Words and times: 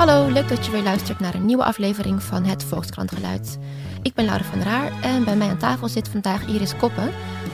Hallo, 0.00 0.28
leuk 0.28 0.48
dat 0.48 0.66
je 0.66 0.72
weer 0.72 0.82
luistert 0.82 1.20
naar 1.20 1.34
een 1.34 1.46
nieuwe 1.46 1.64
aflevering 1.64 2.22
van 2.22 2.44
het 2.44 2.64
Volkskrantgeluid. 2.64 3.58
Ik 4.02 4.14
ben 4.14 4.24
Laura 4.24 4.44
van 4.44 4.62
Raar 4.62 5.02
en 5.02 5.24
bij 5.24 5.36
mij 5.36 5.48
aan 5.48 5.58
tafel 5.58 5.88
zit 5.88 6.08
vandaag 6.08 6.46
Iris 6.46 6.76
Koppen. 6.76 7.10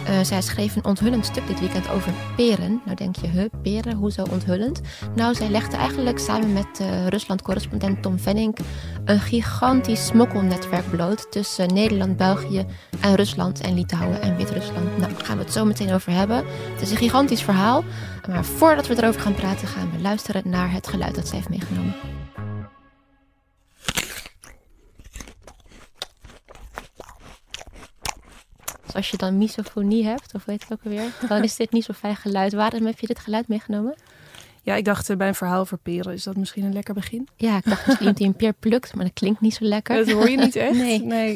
Uh, 0.08 0.20
zij 0.22 0.42
schreef 0.42 0.76
een 0.76 0.84
onthullend 0.84 1.26
stuk 1.26 1.46
dit 1.46 1.60
weekend 1.60 1.88
over 1.88 2.12
peren. 2.36 2.80
Nou 2.84 2.96
denk 2.96 3.16
je, 3.16 3.26
huh, 3.26 3.44
peren, 3.62 3.96
hoezo 3.96 4.22
onthullend? 4.30 4.80
Nou, 5.14 5.34
zij 5.34 5.48
legde 5.48 5.76
eigenlijk 5.76 6.18
samen 6.18 6.52
met 6.52 6.80
uh, 6.80 7.06
Rusland-correspondent 7.06 8.02
Tom 8.02 8.18
Venning 8.18 8.56
een 9.04 9.20
gigantisch 9.20 10.06
smokkelnetwerk 10.06 10.90
bloot 10.90 11.30
tussen 11.30 11.74
Nederland, 11.74 12.16
België 12.16 12.66
en 13.00 13.14
Rusland 13.14 13.60
en 13.60 13.74
Litouwen 13.74 14.22
en 14.22 14.36
Wit-Rusland. 14.36 14.98
Nou, 14.98 15.12
daar 15.12 15.24
gaan 15.24 15.36
we 15.36 15.42
het 15.42 15.52
zo 15.52 15.64
meteen 15.64 15.92
over 15.92 16.12
hebben. 16.12 16.36
Het 16.72 16.82
is 16.82 16.90
een 16.90 16.96
gigantisch 16.96 17.42
verhaal, 17.42 17.84
maar 18.28 18.44
voordat 18.44 18.86
we 18.86 18.96
erover 18.96 19.20
gaan 19.20 19.34
praten, 19.34 19.68
gaan 19.68 19.90
we 19.90 20.00
luisteren 20.00 20.42
naar 20.44 20.72
het 20.72 20.86
geluid 20.86 21.14
dat 21.14 21.28
zij 21.28 21.36
heeft 21.36 21.48
meegenomen. 21.48 21.94
Als 28.96 29.10
je 29.10 29.16
dan 29.16 29.38
misofonie 29.38 30.04
hebt, 30.04 30.34
of 30.34 30.44
weet 30.44 30.62
het 30.62 30.72
ook 30.72 30.84
alweer, 30.84 31.12
dan 31.28 31.42
is 31.42 31.56
dit 31.56 31.72
niet 31.72 31.84
zo 31.84 31.92
fijn 31.92 32.16
geluid. 32.16 32.52
Waarom 32.52 32.86
heb 32.86 32.98
je 32.98 33.06
dit 33.06 33.18
geluid 33.18 33.48
meegenomen? 33.48 33.94
Ja, 34.62 34.74
ik 34.74 34.84
dacht 34.84 35.16
bij 35.16 35.28
een 35.28 35.34
verhaal 35.34 35.60
over 35.60 35.78
peren, 35.78 36.12
is 36.12 36.22
dat 36.22 36.36
misschien 36.36 36.64
een 36.64 36.72
lekker 36.72 36.94
begin? 36.94 37.28
Ja, 37.36 37.56
ik 37.56 37.64
dacht 37.64 37.86
misschien 37.86 38.06
dat 38.06 38.18
hij 38.18 38.26
een 38.26 38.36
peer 38.36 38.52
plukt, 38.52 38.94
maar 38.94 39.04
dat 39.04 39.14
klinkt 39.14 39.40
niet 39.40 39.54
zo 39.54 39.64
lekker. 39.64 39.96
Dat 39.96 40.10
hoor 40.10 40.30
je 40.30 40.36
niet 40.36 40.56
echt? 40.56 40.74
nee. 40.74 41.02
nee. 41.02 41.34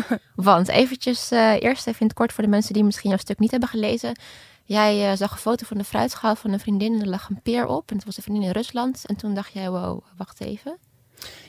Want 0.34 0.68
eventjes, 0.68 1.32
uh, 1.32 1.62
eerst 1.62 1.86
even 1.86 2.00
in 2.00 2.06
het 2.06 2.16
kort 2.16 2.32
voor 2.32 2.44
de 2.44 2.50
mensen 2.50 2.74
die 2.74 2.84
misschien 2.84 3.10
jouw 3.10 3.18
stuk 3.18 3.38
niet 3.38 3.50
hebben 3.50 3.68
gelezen. 3.68 4.18
Jij 4.64 5.10
uh, 5.10 5.16
zag 5.16 5.32
een 5.32 5.38
foto 5.38 5.66
van 5.66 5.78
de 5.78 5.84
fruitschaal 5.84 6.36
van 6.36 6.52
een 6.52 6.60
vriendin 6.60 6.94
en 6.94 7.00
er 7.00 7.08
lag 7.08 7.28
een 7.28 7.42
peer 7.42 7.66
op. 7.66 7.90
En 7.90 7.96
het 7.96 8.04
was 8.04 8.16
een 8.16 8.22
vriendin 8.22 8.44
in 8.44 8.50
Rusland. 8.50 9.06
En 9.06 9.16
toen 9.16 9.34
dacht 9.34 9.52
jij, 9.52 9.70
wow, 9.70 10.04
wacht 10.16 10.40
even. 10.40 10.76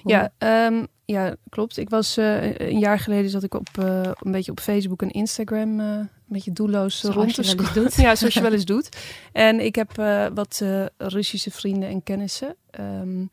Ja, 0.03 0.31
um, 0.67 0.88
ja, 1.11 1.36
klopt. 1.50 1.77
Ik 1.77 1.89
was 1.89 2.17
uh, 2.17 2.59
een 2.59 2.80
jaar 2.80 3.00
geleden 3.00 3.30
zat 3.30 3.44
ik 3.44 3.53
op 3.53 3.67
uh, 3.80 4.02
een 4.19 4.31
beetje 4.31 4.52
op 4.52 4.59
Facebook 4.59 5.02
en 5.02 5.09
Instagram 5.09 5.80
uh, 5.80 5.86
een 5.86 6.09
beetje 6.28 6.53
doelloos 6.53 7.00
zoals 7.00 7.16
rond 7.16 7.33
te 7.36 8.02
ja, 8.02 8.16
zoals 8.16 8.33
je 8.33 8.41
wel 8.41 8.53
eens 8.53 8.66
doet. 8.66 8.89
En 9.31 9.59
ik 9.59 9.75
heb 9.75 9.95
wat 10.33 10.63
Russische 10.97 11.52
vrienden 11.52 11.89
en 11.89 12.03
kennissen. 12.03 12.55
Um, 12.80 13.30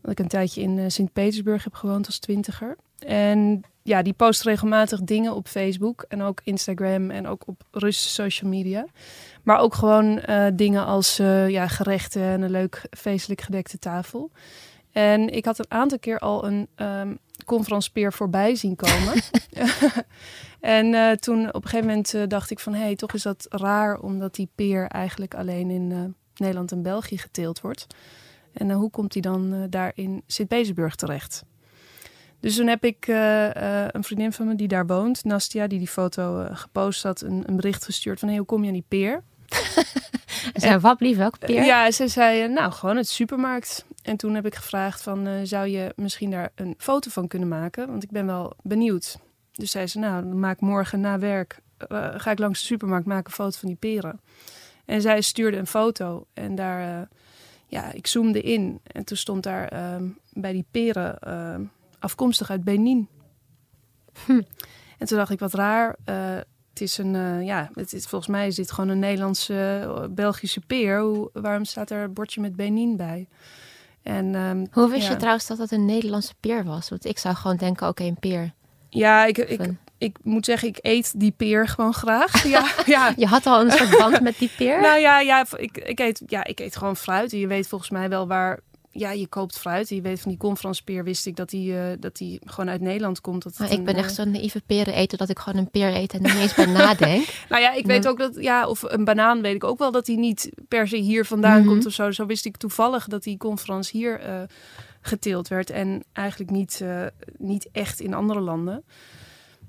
dat 0.00 0.10
ik 0.10 0.18
een 0.18 0.28
tijdje 0.28 0.60
in 0.60 0.90
Sint-Petersburg 0.90 1.64
heb 1.64 1.74
gewoond 1.74 2.06
als 2.06 2.18
twintiger. 2.18 2.76
En 2.98 3.62
ja, 3.82 4.02
die 4.02 4.12
post 4.12 4.42
regelmatig 4.42 5.00
dingen 5.00 5.34
op 5.34 5.48
Facebook 5.48 6.04
en 6.08 6.22
ook 6.22 6.40
Instagram 6.44 7.10
en 7.10 7.26
ook 7.26 7.42
op 7.46 7.62
Russische 7.70 8.22
social 8.22 8.50
media. 8.50 8.86
Maar 9.42 9.58
ook 9.58 9.74
gewoon 9.74 10.20
dingen 10.54 10.84
als 10.84 11.16
ja, 11.16 11.68
gerechten 11.68 12.22
en 12.22 12.42
een 12.42 12.50
leuk 12.50 12.86
feestelijk 12.90 13.40
gedekte 13.40 13.78
tafel. 13.78 14.30
En 14.94 15.28
ik 15.28 15.44
had 15.44 15.58
een 15.58 15.70
aantal 15.70 15.98
keer 15.98 16.18
al 16.18 16.46
een 16.46 16.68
um, 16.76 17.18
conferenspeer 17.44 18.12
voorbij 18.12 18.54
zien 18.54 18.76
komen. 18.76 19.22
en 20.60 20.86
uh, 20.86 21.10
toen 21.10 21.48
op 21.48 21.62
een 21.62 21.68
gegeven 21.68 21.86
moment 21.86 22.14
uh, 22.14 22.22
dacht 22.28 22.50
ik 22.50 22.58
van... 22.58 22.74
hé, 22.74 22.80
hey, 22.82 22.96
toch 22.96 23.12
is 23.12 23.22
dat 23.22 23.46
raar 23.48 23.98
omdat 23.98 24.34
die 24.34 24.48
peer 24.54 24.86
eigenlijk 24.86 25.34
alleen 25.34 25.70
in 25.70 25.90
uh, 25.90 26.04
Nederland 26.36 26.72
en 26.72 26.82
België 26.82 27.18
geteeld 27.18 27.60
wordt. 27.60 27.86
En 28.52 28.70
hoe 28.70 28.90
komt 28.90 29.12
die 29.12 29.22
dan 29.22 29.66
daar 29.70 29.92
in 29.94 30.22
Sint-Petersburg 30.26 30.94
terecht? 30.94 31.44
Dus 32.40 32.56
toen 32.56 32.66
heb 32.66 32.84
ik 32.84 33.06
een 33.90 34.04
vriendin 34.04 34.32
van 34.32 34.46
me 34.46 34.54
die 34.54 34.68
daar 34.68 34.86
woont, 34.86 35.24
Nastia, 35.24 35.66
die 35.66 35.78
die 35.78 35.88
foto 35.88 36.46
gepost 36.52 37.02
had, 37.02 37.20
een, 37.20 37.42
een, 37.46 37.56
bericht 37.56 37.84
gestuurd 37.84 38.18
van... 38.18 38.28
hé, 38.28 38.34
hey, 38.34 38.44
hoe 38.44 38.52
kom 38.52 38.60
je 38.62 38.66
aan 38.66 38.72
die 38.72 38.84
peer? 38.88 39.22
en 40.54 40.60
zei, 40.60 40.78
wat 40.78 41.00
lief, 41.00 41.16
welke 41.16 41.38
peer? 41.38 41.64
Ja, 41.64 41.90
ze 41.90 42.08
zei, 42.08 42.48
nou, 42.48 42.72
gewoon 42.72 42.96
het 42.96 43.08
supermarkt. 43.08 43.84
En 44.04 44.16
toen 44.16 44.34
heb 44.34 44.46
ik 44.46 44.54
gevraagd 44.54 45.02
van, 45.02 45.26
uh, 45.28 45.34
zou 45.42 45.66
je 45.66 45.92
misschien 45.96 46.30
daar 46.30 46.50
een 46.54 46.74
foto 46.78 47.10
van 47.10 47.28
kunnen 47.28 47.48
maken? 47.48 47.88
Want 47.88 48.02
ik 48.02 48.10
ben 48.10 48.26
wel 48.26 48.52
benieuwd. 48.62 49.18
Dus 49.52 49.70
zei 49.70 49.86
ze, 49.86 49.98
nou, 49.98 50.22
dan 50.22 50.38
maak 50.38 50.60
morgen 50.60 51.00
na 51.00 51.18
werk, 51.18 51.58
uh, 51.88 52.14
ga 52.16 52.30
ik 52.30 52.38
langs 52.38 52.60
de 52.60 52.66
supermarkt 52.66 53.06
maken 53.06 53.26
een 53.26 53.32
foto 53.32 53.58
van 53.58 53.68
die 53.68 53.78
peren. 53.78 54.20
En 54.84 55.00
zij 55.00 55.20
stuurde 55.20 55.56
een 55.56 55.66
foto 55.66 56.26
en 56.32 56.54
daar, 56.54 57.00
uh, 57.00 57.06
ja, 57.66 57.92
ik 57.92 58.06
zoomde 58.06 58.40
in. 58.40 58.80
En 58.82 59.04
toen 59.04 59.16
stond 59.16 59.42
daar 59.42 59.68
ehm, 59.68 60.08
bij 60.32 60.52
die 60.52 60.66
peren 60.70 61.18
afkomstig 61.98 62.50
uit 62.50 62.64
Benin. 62.64 63.08
Hm. 64.26 64.42
En 64.98 65.06
toen 65.06 65.18
dacht 65.18 65.30
ik, 65.30 65.38
wat 65.38 65.54
raar. 65.54 65.96
het 66.68 66.80
is 66.80 66.98
een, 66.98 67.44
ja, 67.44 67.70
het 67.74 67.92
is, 67.92 68.06
volgens 68.06 68.30
mij 68.30 68.46
is 68.46 68.54
dit 68.54 68.72
gewoon 68.72 68.90
een 68.90 68.98
Nederlandse, 68.98 70.08
Belgische 70.10 70.60
peer. 70.60 71.00
Hoe, 71.00 71.30
waarom 71.32 71.64
staat 71.64 71.90
er 71.90 72.02
een 72.02 72.12
bordje 72.12 72.40
met 72.40 72.56
Benin 72.56 72.96
bij? 72.96 73.28
En, 74.04 74.34
um, 74.34 74.66
Hoe 74.70 74.90
wist 74.90 75.06
ja. 75.06 75.10
je 75.10 75.16
trouwens 75.16 75.46
dat 75.46 75.58
het 75.58 75.70
een 75.70 75.84
Nederlandse 75.84 76.34
peer 76.40 76.64
was? 76.64 76.88
Want 76.88 77.04
ik 77.04 77.18
zou 77.18 77.34
gewoon 77.34 77.56
denken, 77.56 77.88
oké, 77.88 78.02
okay, 78.02 78.06
een 78.06 78.20
peer. 78.20 78.52
Ja, 78.88 79.24
ik, 79.24 79.38
ik, 79.38 79.60
ik 79.98 80.16
moet 80.22 80.44
zeggen, 80.44 80.68
ik 80.68 80.78
eet 80.80 81.20
die 81.20 81.30
peer 81.30 81.68
gewoon 81.68 81.94
graag. 81.94 82.42
Ja, 82.48 82.66
ja. 82.86 83.12
je 83.16 83.26
had 83.26 83.46
al 83.46 83.60
een 83.60 83.70
soort 83.70 83.98
band 83.98 84.20
met 84.20 84.38
die 84.38 84.50
peer? 84.56 84.80
Nou 84.80 84.98
ja, 84.98 85.20
ja, 85.20 85.46
ik, 85.56 85.78
ik, 85.78 85.98
eet, 86.00 86.22
ja, 86.26 86.44
ik 86.44 86.60
eet 86.60 86.76
gewoon 86.76 86.96
fruit. 86.96 87.32
En 87.32 87.38
je 87.38 87.46
weet 87.46 87.68
volgens 87.68 87.90
mij 87.90 88.08
wel 88.08 88.26
waar... 88.26 88.60
Ja, 88.96 89.10
je 89.10 89.26
koopt 89.26 89.58
fruit. 89.58 89.88
Je 89.88 90.00
weet 90.00 90.20
van 90.20 90.30
die 90.30 90.40
conferenspeer 90.40 91.04
wist 91.04 91.26
ik 91.26 91.36
dat 91.36 91.50
die, 91.50 91.72
uh, 91.72 91.82
dat 91.98 92.16
die 92.16 92.40
gewoon 92.44 92.70
uit 92.70 92.80
Nederland 92.80 93.20
komt. 93.20 93.42
Dat 93.42 93.58
maar 93.58 93.70
ik 93.70 93.78
een, 93.78 93.84
ben 93.84 93.94
echt 93.94 94.14
zo'n 94.14 94.30
naïeve 94.30 94.62
peren 94.66 94.94
eten 94.94 95.18
dat 95.18 95.28
ik 95.28 95.38
gewoon 95.38 95.58
een 95.58 95.70
peer 95.70 95.94
eet 95.94 96.12
en 96.12 96.22
niet 96.22 96.34
eens 96.34 96.54
bij 96.54 96.66
nadenk. 96.66 97.26
nou 97.48 97.62
ja, 97.62 97.72
ik 97.72 97.86
maar... 97.86 97.94
weet 97.94 98.08
ook 98.08 98.18
dat, 98.18 98.34
ja, 98.34 98.68
of 98.68 98.82
een 98.82 99.04
banaan 99.04 99.42
weet 99.42 99.54
ik 99.54 99.64
ook 99.64 99.78
wel 99.78 99.92
dat 99.92 100.06
die 100.06 100.18
niet 100.18 100.50
per 100.68 100.88
se 100.88 100.96
hier 100.96 101.24
vandaan 101.24 101.56
mm 101.56 101.62
-hmm. 101.62 101.68
komt 101.68 101.86
of 101.86 101.92
zo. 101.92 102.10
Zo 102.10 102.26
wist 102.26 102.44
ik 102.44 102.56
toevallig 102.56 103.06
dat 103.06 103.22
die 103.22 103.36
conferens 103.36 103.90
hier 103.90 104.26
uh, 104.26 104.42
geteeld 105.00 105.48
werd 105.48 105.70
en 105.70 106.04
eigenlijk 106.12 106.50
niet, 106.50 106.80
uh, 106.82 107.06
niet 107.38 107.68
echt 107.72 108.00
in 108.00 108.14
andere 108.14 108.40
landen. 108.40 108.84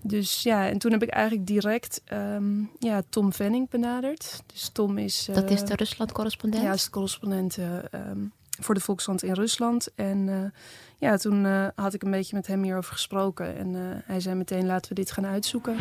Dus 0.02 0.44
ja, 0.44 0.68
en 0.70 0.78
toen 0.78 0.92
heb 0.92 1.04
ik 1.04 1.10
eigenlijk 1.10 1.48
direct 1.48 2.02
um, 2.14 2.72
ja, 2.80 3.02
Tom 3.10 3.34
Venning 3.34 3.70
benaderd. 3.70 4.42
Dus 4.54 4.70
Tom 4.74 4.98
is... 4.98 5.30
dat 5.34 5.50
is 5.50 5.64
de 5.64 5.76
Rusland-correspondent? 5.76 6.64
Ja, 6.64 6.74
is 6.74 6.84
de 6.84 6.90
correspondent 6.90 7.58
um, 7.58 8.34
voor 8.60 8.76
de 8.76 8.82
Volkskrant 8.82 9.24
in 9.24 9.34
Rusland. 9.34 9.94
En 9.96 10.28
uh, 10.28 10.36
ja, 10.98 11.18
toen 11.18 11.46
uh, 11.46 11.68
had 11.76 11.94
ik 11.94 12.04
een 12.04 12.12
beetje 12.12 12.36
met 12.36 12.48
hem 12.48 12.64
hierover 12.64 12.94
gesproken. 12.94 13.58
En 13.58 13.74
uh, 13.74 13.80
hij 14.06 14.20
zei 14.20 14.36
meteen, 14.36 14.66
laten 14.66 14.90
we 14.90 14.96
dit 14.96 15.12
gaan 15.12 15.26
uitzoeken. 15.26 15.76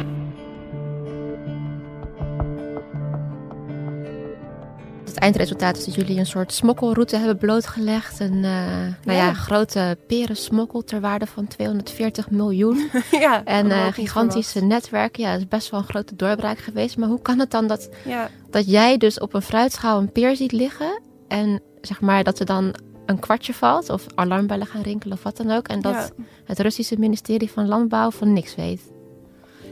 Het 5.05 5.19
eindresultaat 5.19 5.77
is 5.77 5.85
dat 5.85 5.95
jullie 5.95 6.19
een 6.19 6.27
soort 6.27 6.53
smokkelroute 6.53 7.17
hebben 7.17 7.37
blootgelegd. 7.37 8.21
Een 8.21 8.41
nou 8.41 8.95
ja. 9.05 9.33
grote 9.33 9.99
perensmokkel 10.07 10.85
ter 10.85 11.01
waarde 11.01 11.27
van 11.27 11.47
240 11.47 12.31
miljoen. 12.31 12.91
ja, 13.11 13.45
en 13.45 13.67
uh, 13.67 13.87
gigantische 13.87 14.61
netwerken. 14.61 15.23
Ja, 15.23 15.33
dat 15.33 15.41
is 15.41 15.49
best 15.49 15.71
wel 15.71 15.81
een 15.81 15.87
grote 15.87 16.17
doorbraak 16.17 16.59
geweest. 16.59 16.97
Maar 16.97 17.09
hoe 17.09 17.23
kan 17.23 17.39
het 17.39 17.51
dan 17.51 17.67
dat, 17.67 17.89
ja. 18.05 18.31
dat 18.51 18.71
jij 18.71 18.97
dus 18.97 19.19
op 19.19 19.35
een 19.35 19.43
fruitschaal 19.43 19.99
een 19.99 20.13
peer 20.13 20.37
ziet 20.37 20.53
liggen... 20.53 21.01
en 21.29 21.63
zeg 21.87 22.01
maar 22.01 22.25
dat 22.25 22.39
er 22.39 22.47
dan 22.47 22.75
een 23.07 23.19
kwartje 23.19 23.55
valt 23.55 23.91
of 23.91 24.07
alarmbellen 24.15 24.67
gaan 24.67 24.83
rinkelen 24.83 25.17
of 25.17 25.23
wat 25.23 25.37
dan 25.37 25.51
ook. 25.51 25.69
En 25.69 25.81
dat 25.81 26.13
ja. 26.17 26.25
het 26.45 26.59
Russische 26.59 26.99
ministerie 26.99 27.51
van 27.51 27.69
Landbouw 27.69 28.11
van 28.11 28.33
niks 28.33 28.55
weet. 28.55 28.93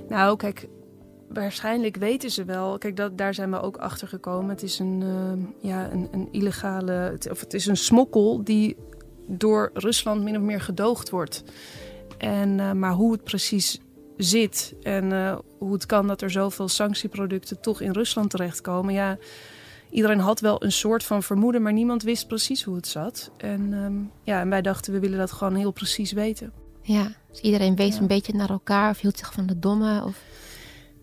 Nou, 0.09 0.37
kijk, 0.37 0.69
waarschijnlijk 1.29 1.97
weten 1.97 2.31
ze 2.31 2.45
wel. 2.45 2.79
Kijk, 2.79 2.97
dat, 2.97 3.19
daar 3.19 3.35
zijn 3.35 3.51
we 3.51 3.61
ook 3.61 3.77
achter 3.77 4.09
gekomen. 4.09 4.51
Het 4.51 4.63
is 4.63 4.79
een, 4.79 5.01
uh, 5.01 5.71
ja, 5.71 5.91
een, 5.91 6.09
een 6.13 6.29
illegale, 6.31 7.19
of 7.31 7.41
het 7.41 7.55
is 7.55 7.67
een 7.67 7.77
smokkel 7.77 8.45
die 8.45 8.77
door 9.27 9.71
Rusland 9.75 10.23
min 10.23 10.37
of 10.37 10.43
meer 10.43 10.61
gedoogd 10.61 11.11
wordt. 11.11 11.43
En, 12.19 12.59
uh, 12.59 12.73
maar 12.73 12.93
hoe 12.93 13.13
het 13.13 13.25
precies 13.25 13.81
zit 14.17 14.75
en 14.83 15.11
uh, 15.11 15.39
hoe 15.59 15.73
het 15.73 15.87
kan 15.87 16.07
dat 16.07 16.23
er 16.23 16.31
zoveel 16.31 16.69
sanctieproducten 16.69 17.61
toch 17.61 17.81
in 17.81 17.93
Rusland 17.93 18.31
terechtkomen, 18.31 18.95
ja 18.95 19.19
iedereen 19.93 20.19
had 20.19 20.41
wel 20.41 20.65
een 20.65 20.73
soort 20.73 21.05
van 21.05 21.23
vermoeden, 21.23 21.63
maar 21.63 21.73
niemand 21.73 22.03
wist 22.03 22.27
precies 22.27 22.63
hoe 22.63 22.77
het 22.77 22.89
zat. 22.89 23.31
En, 23.37 23.73
um, 23.73 24.11
ja, 24.23 24.41
en 24.41 24.49
wij 24.49 24.63
dachten, 24.63 24.93
we 24.93 25.01
willen 25.01 25.19
dat 25.19 25.33
gewoon 25.33 25.55
heel 25.55 25.73
precies 25.73 26.13
weten. 26.13 26.53
Ja, 26.83 27.13
dus 27.31 27.41
iedereen 27.41 27.77
wees 27.77 27.95
ja. 27.95 28.01
een 28.01 28.07
beetje 28.07 28.35
naar 28.35 28.51
elkaar 28.51 28.91
of 28.91 29.01
hield 29.01 29.19
zich 29.19 29.33
van 29.33 29.47
de 29.47 29.59
domme? 29.59 30.05
Of... 30.05 30.23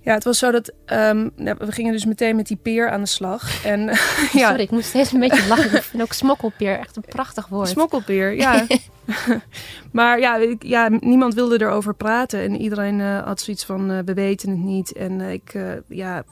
Ja, 0.02 0.14
het 0.14 0.24
was 0.24 0.38
zo 0.38 0.52
dat 0.52 0.74
um, 0.86 1.32
nou, 1.36 1.56
we 1.60 1.72
gingen 1.72 1.92
dus 1.92 2.06
meteen 2.06 2.36
met 2.36 2.48
die 2.48 2.58
peer 2.58 2.90
aan 2.90 3.02
de 3.02 3.08
slag. 3.08 3.66
En, 3.66 3.86
ja. 4.34 4.48
Sorry, 4.48 4.62
ik 4.62 4.72
moest 4.72 4.88
steeds 4.88 5.12
een 5.12 5.20
beetje 5.20 5.48
lachen. 5.48 5.76
Ik 5.76 5.84
vind 5.84 6.04
ook 6.04 6.14
smokkelpeer 6.14 6.80
echt 6.80 6.96
een 6.96 7.06
prachtig 7.10 7.48
woord. 7.48 7.68
Smokkelpeer, 7.68 8.36
ja. 8.36 8.66
maar 9.92 10.20
ja, 10.20 10.36
ik, 10.36 10.64
ja, 10.64 10.90
niemand 11.00 11.34
wilde 11.34 11.62
erover 11.62 11.94
praten. 11.94 12.40
En 12.40 12.62
iedereen 12.62 13.00
uh, 13.00 13.24
had 13.24 13.42
zoiets 13.42 13.66
van, 13.66 13.92
uh, 13.92 14.00
we 14.06 14.14
weten 14.14 14.50
het 14.50 14.60
niet. 14.60 14.94
En 14.94 15.20
uh, 15.20 15.34
ik, 15.34 15.58
ja, 15.88 16.24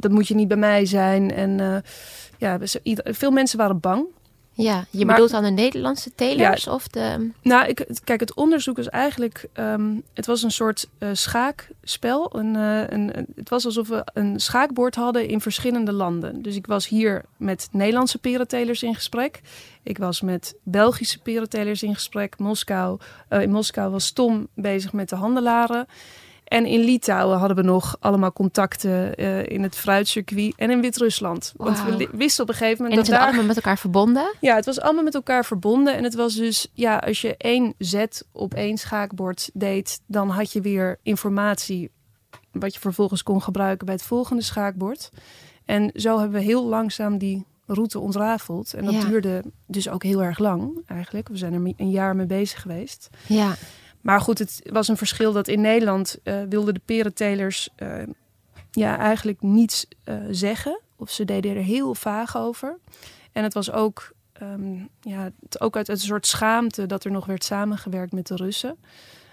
dat 0.00 0.10
moet 0.10 0.28
je 0.28 0.34
niet 0.34 0.48
bij 0.48 0.56
mij 0.56 0.86
zijn. 0.86 1.32
En 1.32 1.58
uh, 1.58 1.76
ja, 2.38 2.58
veel 2.94 3.30
mensen 3.30 3.58
waren 3.58 3.80
bang. 3.80 4.04
Ja, 4.56 4.84
je 4.90 5.04
Maar- 5.04 5.14
bedoelt 5.14 5.30
dan 5.32 5.42
de 5.42 5.50
Nederlandse 5.50 6.14
telers 6.14 6.66
of 6.66 6.88
de... 6.88 7.30
Nou, 7.42 7.68
ik, 7.68 7.86
kijk, 8.04 8.20
het 8.20 8.34
onderzoek 8.34 8.78
is 8.78 8.88
eigenlijk... 8.88 9.46
ehm, 9.52 9.94
het 10.12 10.26
was 10.26 10.42
een 10.42 10.50
soort 10.50 10.88
eh, 10.98 11.08
schaakspel. 11.12 12.36
Een, 12.38 12.56
eh, 12.56 12.80
een, 12.80 13.18
een- 13.18 13.26
het 13.36 13.48
was 13.48 13.64
alsof 13.64 13.88
we 13.88 14.04
een 14.12 14.40
schaakbord 14.40 14.94
hadden 14.94 15.28
in 15.28 15.40
verschillende 15.40 15.92
landen. 15.92 16.42
Dus 16.42 16.56
ik 16.56 16.66
was 16.66 16.88
hier 16.88 17.24
met 17.36 17.68
Nederlandse 17.72 18.18
perentelers 18.18 18.82
in 18.82 18.94
gesprek. 18.94 19.40
Ik 19.82 19.98
was 19.98 20.20
met 20.20 20.54
Belgische 20.62 21.18
perentelers 21.18 21.82
in 21.82 21.94
gesprek. 21.94 22.38
Moskou, 22.38 22.98
eh, 23.28 23.40
in 23.42 23.50
Moskou 23.50 23.90
was 23.90 24.10
Tom 24.10 24.48
bezig 24.54 24.92
met 24.92 25.08
de 25.08 25.16
handelaren. 25.16 25.86
En 26.54 26.66
in 26.66 26.80
Litouwen 26.80 27.38
hadden 27.38 27.56
we 27.56 27.62
nog 27.62 27.96
allemaal 28.00 28.32
contacten 28.32 29.14
eh, 29.14 29.46
in 29.46 29.62
het 29.62 29.76
fruitcircuit 29.76 30.54
en 30.56 30.70
in 30.70 30.80
Wit-Rusland. 30.80 31.52
Want 31.56 31.84
we 31.84 32.08
wisten 32.12 32.42
op 32.42 32.48
een 32.48 32.54
gegeven 32.54 32.76
En 32.76 32.82
moment 32.82 32.88
die 32.90 32.96
dat 32.96 33.06
zijn 33.06 33.18
daar... 33.18 33.26
allemaal 33.28 33.46
met 33.46 33.56
elkaar 33.56 33.78
verbonden. 33.78 34.34
Ja, 34.40 34.54
het 34.54 34.64
was 34.64 34.80
allemaal 34.80 35.02
met 35.02 35.14
elkaar 35.14 35.44
verbonden. 35.44 35.94
En 35.96 36.04
het 36.04 36.14
was 36.14 36.34
dus, 36.34 36.68
ja, 36.72 36.96
als 36.96 37.20
je 37.20 37.36
één 37.36 37.74
zet 37.78 38.26
op 38.32 38.54
één 38.54 38.78
schaakbord 38.78 39.50
deed, 39.54 40.00
dan 40.06 40.28
had 40.30 40.52
je 40.52 40.60
weer 40.60 40.98
informatie 41.02 41.90
wat 42.52 42.74
je 42.74 42.80
vervolgens 42.80 43.22
kon 43.22 43.42
gebruiken 43.42 43.86
bij 43.86 43.94
het 43.94 44.04
volgende 44.04 44.42
schaakbord. 44.42 45.10
En 45.64 45.90
zo 45.94 46.18
hebben 46.18 46.38
we 46.38 46.44
heel 46.44 46.64
langzaam 46.64 47.18
die 47.18 47.44
route 47.66 47.98
ontrafeld. 47.98 48.74
En 48.74 48.84
dat 48.84 48.94
Ja. 48.94 49.04
duurde 49.04 49.44
dus 49.66 49.88
ook 49.88 50.02
heel 50.02 50.22
erg 50.22 50.38
lang 50.38 50.82
eigenlijk. 50.86 51.28
We 51.28 51.36
zijn 51.36 51.52
er 51.52 51.72
een 51.76 51.90
jaar 51.90 52.16
mee 52.16 52.26
bezig 52.26 52.60
geweest. 52.60 53.08
Ja, 53.26 53.54
Maar 54.04 54.20
goed, 54.20 54.38
het 54.38 54.60
was 54.64 54.88
een 54.88 54.96
verschil 54.96 55.32
dat 55.32 55.48
in 55.48 55.60
Nederland 55.60 56.18
eh, 56.22 56.42
wilden 56.48 56.74
de 56.74 56.80
perentelers 56.84 57.68
eh, 57.76 58.02
ja, 58.70 58.98
eigenlijk 58.98 59.42
niets 59.42 59.86
eh, 60.04 60.16
zeggen. 60.30 60.80
Of 60.96 61.10
ze 61.10 61.24
deden 61.24 61.56
er 61.56 61.62
heel 61.62 61.94
vaag 61.94 62.36
over. 62.36 62.78
En 63.32 63.42
het 63.42 63.54
was 63.54 63.70
ook, 63.70 64.12
ehm, 64.32 64.74
ja, 65.00 65.30
het, 65.40 65.60
ook 65.60 65.76
uit, 65.76 65.88
uit 65.88 65.98
een 65.98 66.06
soort 66.06 66.26
schaamte 66.26 66.86
dat 66.86 67.04
er 67.04 67.10
nog 67.10 67.26
werd 67.26 67.44
samengewerkt 67.44 68.12
met 68.12 68.26
de 68.26 68.36
Russen. 68.36 68.76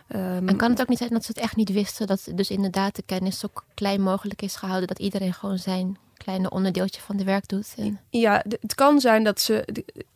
Ehm, 0.08 0.48
en 0.48 0.56
kan 0.56 0.70
het 0.70 0.82
ook 0.82 0.88
niet 0.88 0.98
zijn 0.98 1.10
dat 1.10 1.26
ze 1.26 1.32
het 1.34 1.42
echt 1.42 1.56
niet 1.56 1.72
wisten? 1.72 2.08
Dat 2.08 2.28
dus 2.36 2.50
inderdaad 2.50 2.96
de 2.96 3.04
kennis 3.06 3.40
zo 3.40 3.48
klein 3.74 4.02
mogelijk 4.02 4.42
is 4.42 4.56
gehouden. 4.56 4.88
Dat 4.88 5.00
iedereen 5.00 5.34
gewoon 5.34 5.58
zijn 5.58 5.98
kleine 6.24 6.50
onderdeeltje 6.50 7.02
van 7.02 7.18
de 7.18 7.24
werk 7.24 7.48
doet. 7.48 7.74
En... 7.78 8.00
Ja, 8.10 8.44
het 8.62 8.76
kan 8.76 9.00
zijn 9.00 9.24
dat 9.24 9.40
ze. 9.42 9.66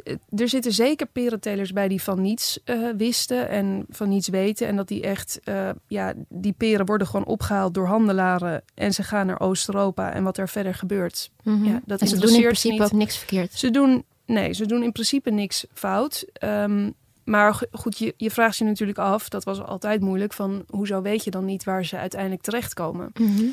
eh, 0.04 0.40
Er 0.40 0.50
zitten 0.50 0.72
zeker 0.72 1.06
perentelers 1.08 1.74
bij 1.74 1.88
die 1.88 2.02
van 2.02 2.22
niets 2.22 2.60
eh, 2.64 2.78
wisten 2.98 3.50
en 3.50 3.86
van 3.90 4.10
niets 4.10 4.28
weten. 4.28 4.68
En 4.68 4.76
dat 4.76 4.88
die 4.88 5.02
echt. 5.02 5.40
eh, 5.44 5.70
ja, 5.88 6.14
die 6.30 6.54
peren 6.58 6.86
worden 6.86 7.08
gewoon 7.08 7.26
opgehaald 7.26 7.74
door 7.74 7.88
handelaren. 7.88 8.64
En 8.74 8.94
ze 8.94 9.04
gaan 9.04 9.26
naar 9.26 9.40
Oost-Europa. 9.40 10.12
En 10.14 10.24
wat 10.24 10.38
er 10.38 10.50
verder 10.50 10.74
gebeurt. 10.76 11.32
Mhm. 11.44 11.64
Ja, 11.66 11.82
dat 11.86 12.02
en 12.02 12.08
ze 12.08 12.18
doen 12.20 12.34
in 12.36 12.42
principe 12.42 12.74
niet. 12.74 12.84
ook 12.84 12.92
niks 12.92 13.18
verkeerd. 13.18 13.54
Ze 13.54 13.72
doen. 13.72 14.04
Nee, 14.26 14.54
ze 14.54 14.66
doen 14.66 14.84
in 14.84 14.92
principe 14.92 15.32
niks 15.32 15.66
fout. 15.74 16.26
Ehm, 16.34 16.92
maar 17.24 17.54
go- 17.54 17.66
goed, 17.72 17.98
je, 17.98 18.14
je 18.18 18.32
vraagt 18.32 18.58
je 18.58 18.64
natuurlijk 18.64 18.98
af, 18.98 19.30
dat 19.30 19.44
was 19.44 19.62
altijd 19.62 20.02
moeilijk, 20.02 20.34
van 20.34 20.64
hoezo 20.70 21.02
weet 21.02 21.24
je 21.24 21.32
dan 21.32 21.46
niet 21.46 21.64
waar 21.64 21.86
ze 21.86 21.98
uiteindelijk 21.98 22.42
terechtkomen? 22.42 23.10
Mhm. 23.20 23.44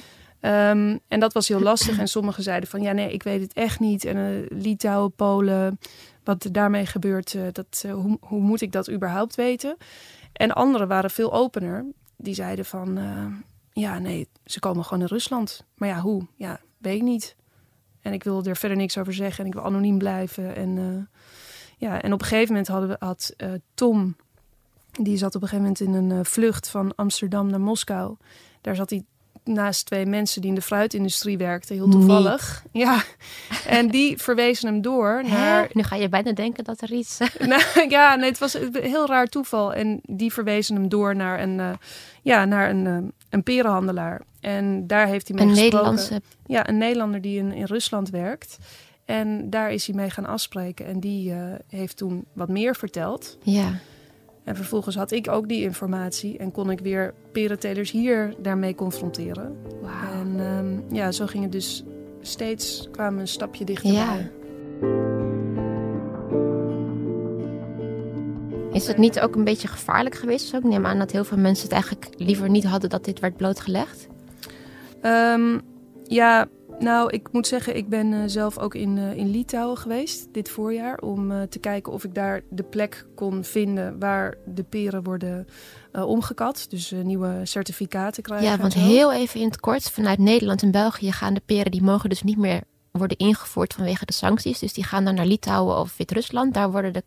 Ehm, 0.42 0.98
en 1.08 1.20
dat 1.20 1.32
was 1.32 1.48
heel 1.48 1.60
lastig. 1.60 1.98
En 1.98 2.08
sommigen 2.08 2.42
zeiden 2.42 2.68
van 2.68 2.82
ja, 2.82 2.92
nee, 2.92 3.12
ik 3.12 3.22
weet 3.22 3.40
het 3.40 3.52
echt 3.52 3.80
niet. 3.80 4.04
En 4.04 4.16
eh, 4.16 4.58
Litouwen, 4.58 5.12
Polen, 5.12 5.78
wat 6.24 6.44
er 6.44 6.52
daarmee 6.52 6.86
gebeurt, 6.86 7.34
eh, 7.34 7.42
dat, 7.52 7.82
eh, 7.86 7.92
hoe, 7.92 8.18
hoe 8.20 8.40
moet 8.40 8.60
ik 8.60 8.72
dat 8.72 8.90
überhaupt 8.90 9.34
weten? 9.34 9.76
En 10.32 10.52
anderen 10.52 10.88
waren 10.88 11.10
veel 11.10 11.32
opener. 11.32 11.84
Die 12.16 12.34
zeiden 12.34 12.64
van 12.64 12.98
ja, 13.72 13.98
nee, 13.98 14.28
ze 14.44 14.60
komen 14.60 14.84
gewoon 14.84 15.02
in 15.02 15.08
Rusland. 15.08 15.64
Maar 15.74 15.88
ja, 15.88 16.00
hoe? 16.00 16.26
Ja, 16.36 16.60
weet 16.78 16.96
ik 16.96 17.02
niet. 17.02 17.36
En 18.00 18.12
ik 18.12 18.24
wil 18.24 18.44
er 18.44 18.56
verder 18.56 18.76
niks 18.76 18.98
over 18.98 19.14
zeggen 19.14 19.40
en 19.40 19.46
ik 19.46 19.54
wil 19.54 19.64
anoniem 19.64 19.98
blijven. 19.98 20.56
En, 20.56 21.08
ja, 21.78 22.02
en 22.02 22.12
op 22.12 22.20
een 22.20 22.26
gegeven 22.26 22.48
moment 22.48 22.68
hadden 22.68 22.88
we, 22.88 22.96
had 22.98 23.36
Tom, 23.74 24.16
die 24.92 25.16
zat 25.16 25.34
op 25.34 25.42
een 25.42 25.48
gegeven 25.48 25.72
moment 25.72 25.80
in 25.80 26.10
een 26.10 26.24
vlucht 26.24 26.68
van 26.68 26.94
Amsterdam 26.94 27.50
naar 27.50 27.60
Moskou. 27.60 28.16
Daar 28.60 28.74
zat 28.74 28.90
hij 28.90 29.04
naast 29.44 29.86
twee 29.86 30.06
mensen 30.06 30.40
die 30.40 30.50
in 30.50 30.56
de 30.56 30.62
fruitindustrie 30.62 31.38
werkten, 31.38 31.74
heel 31.74 31.88
toevallig. 31.88 32.64
Ja, 32.72 33.02
en 33.66 33.88
die 33.88 34.18
verwezen 34.18 34.68
hem 34.68 34.82
door 34.82 35.24
naar... 35.28 35.62
Hè? 35.62 35.68
Nu 35.72 35.82
ga 35.82 35.96
je 35.96 36.08
bijna 36.08 36.32
denken 36.32 36.64
dat 36.64 36.80
er 36.80 36.92
iets... 36.92 37.18
Nou, 37.38 37.62
ja, 37.88 38.14
nee, 38.14 38.28
het 38.28 38.38
was 38.38 38.54
een 38.54 38.76
heel 38.80 39.06
raar 39.06 39.26
toeval. 39.26 39.74
En 39.74 40.00
die 40.02 40.32
verwezen 40.32 40.74
hem 40.74 40.88
door 40.88 41.16
naar 41.16 41.40
een, 41.40 41.60
eh, 41.60 41.70
ja, 42.22 42.44
naar 42.44 42.70
een, 42.70 42.86
eh, 42.86 42.98
een 43.30 43.42
perenhandelaar. 43.42 44.20
En 44.40 44.86
daar 44.86 45.06
heeft 45.06 45.28
hij 45.28 45.36
mee 45.36 45.46
een 45.46 45.56
gesproken. 45.56 45.78
Nederlandse... 45.78 46.22
Ja, 46.46 46.68
een 46.68 46.78
Nederlander 46.78 47.20
die 47.20 47.38
in, 47.38 47.52
in 47.52 47.64
Rusland 47.64 48.10
werkt. 48.10 48.58
En 49.04 49.50
daar 49.50 49.72
is 49.72 49.86
hij 49.86 49.96
mee 49.96 50.10
gaan 50.10 50.26
afspreken. 50.26 50.86
En 50.86 51.00
die 51.00 51.32
eh, 51.32 51.38
heeft 51.68 51.96
toen 51.96 52.24
wat 52.32 52.48
meer 52.48 52.76
verteld. 52.76 53.38
Ja. 53.42 53.80
En 54.44 54.56
vervolgens 54.56 54.96
had 54.96 55.10
ik 55.10 55.28
ook 55.28 55.48
die 55.48 55.62
informatie. 55.62 56.38
En 56.38 56.52
kon 56.52 56.70
ik 56.70 56.80
weer 56.80 57.14
perentelers 57.32 57.90
hier 57.90 58.34
daarmee 58.38 58.74
confronteren. 58.74 59.56
Wauw. 59.80 60.12
En 60.12 60.40
ehm, 60.40 60.94
ja, 60.94 61.12
zo 61.12 61.26
ging 61.26 61.42
het 61.42 61.52
dus 61.52 61.84
steeds, 62.20 62.88
kwamen 62.90 63.14
we 63.14 63.20
een 63.20 63.28
stapje 63.28 63.64
dichterbij. 63.64 64.00
Ja. 64.00 64.30
Is 68.72 68.86
het 68.86 68.96
niet 68.96 69.20
ook 69.20 69.34
een 69.34 69.44
beetje 69.44 69.68
gevaarlijk 69.68 70.14
geweest? 70.14 70.54
Ik 70.54 70.64
neem 70.64 70.86
aan 70.86 70.98
dat 70.98 71.10
heel 71.10 71.24
veel 71.24 71.38
mensen 71.38 71.64
het 71.64 71.72
eigenlijk 71.72 72.08
liever 72.16 72.50
niet 72.50 72.64
hadden 72.64 72.90
dat 72.90 73.04
dit 73.04 73.20
werd 73.20 73.36
blootgelegd. 73.36 74.08
Ehm, 75.00 75.58
ja, 76.04 76.48
nou, 76.78 77.10
ik 77.10 77.28
moet 77.32 77.46
zeggen, 77.46 77.76
ik 77.76 77.88
ben 77.88 78.12
eh, 78.12 78.20
zelf 78.26 78.58
ook 78.58 78.74
in, 78.74 78.98
eh, 78.98 79.16
in 79.16 79.30
Litouwen 79.30 79.76
geweest 79.76 80.28
dit 80.32 80.48
voorjaar. 80.48 80.98
Om 80.98 81.30
eh, 81.30 81.42
te 81.42 81.58
kijken 81.58 81.92
of 81.92 82.04
ik 82.04 82.14
daar 82.14 82.42
de 82.50 82.62
plek 82.62 83.06
kon 83.14 83.44
vinden 83.44 83.98
waar 83.98 84.34
de 84.46 84.62
peren 84.62 85.02
worden 85.02 85.46
omgekat. 85.92 86.66
Dus 86.68 86.90
nieuwe 87.02 87.40
certificaten 87.42 88.22
krijgen. 88.22 88.46
Ja, 88.46 88.56
want 88.56 88.74
heel 88.74 89.12
even 89.12 89.40
in 89.40 89.46
het 89.46 89.60
kort. 89.60 89.90
Vanuit 89.90 90.18
Nederland 90.18 90.62
en 90.62 90.70
België 90.70 91.12
gaan 91.12 91.34
de 91.34 91.42
peren, 91.46 91.70
die 91.70 91.82
mogen 91.82 92.08
dus 92.08 92.22
niet 92.22 92.38
meer 92.38 92.62
worden 92.90 93.16
ingevoerd 93.16 93.74
vanwege 93.74 94.04
de 94.04 94.12
sancties. 94.12 94.58
Dus 94.58 94.72
die 94.72 94.84
gaan 94.84 95.04
dan 95.04 95.14
naar 95.14 95.26
Litouwen 95.26 95.78
of 95.78 95.96
Wit-Rusland. 95.96 96.54
Daar 96.54 96.70
worden 96.70 96.92
de 96.92 97.04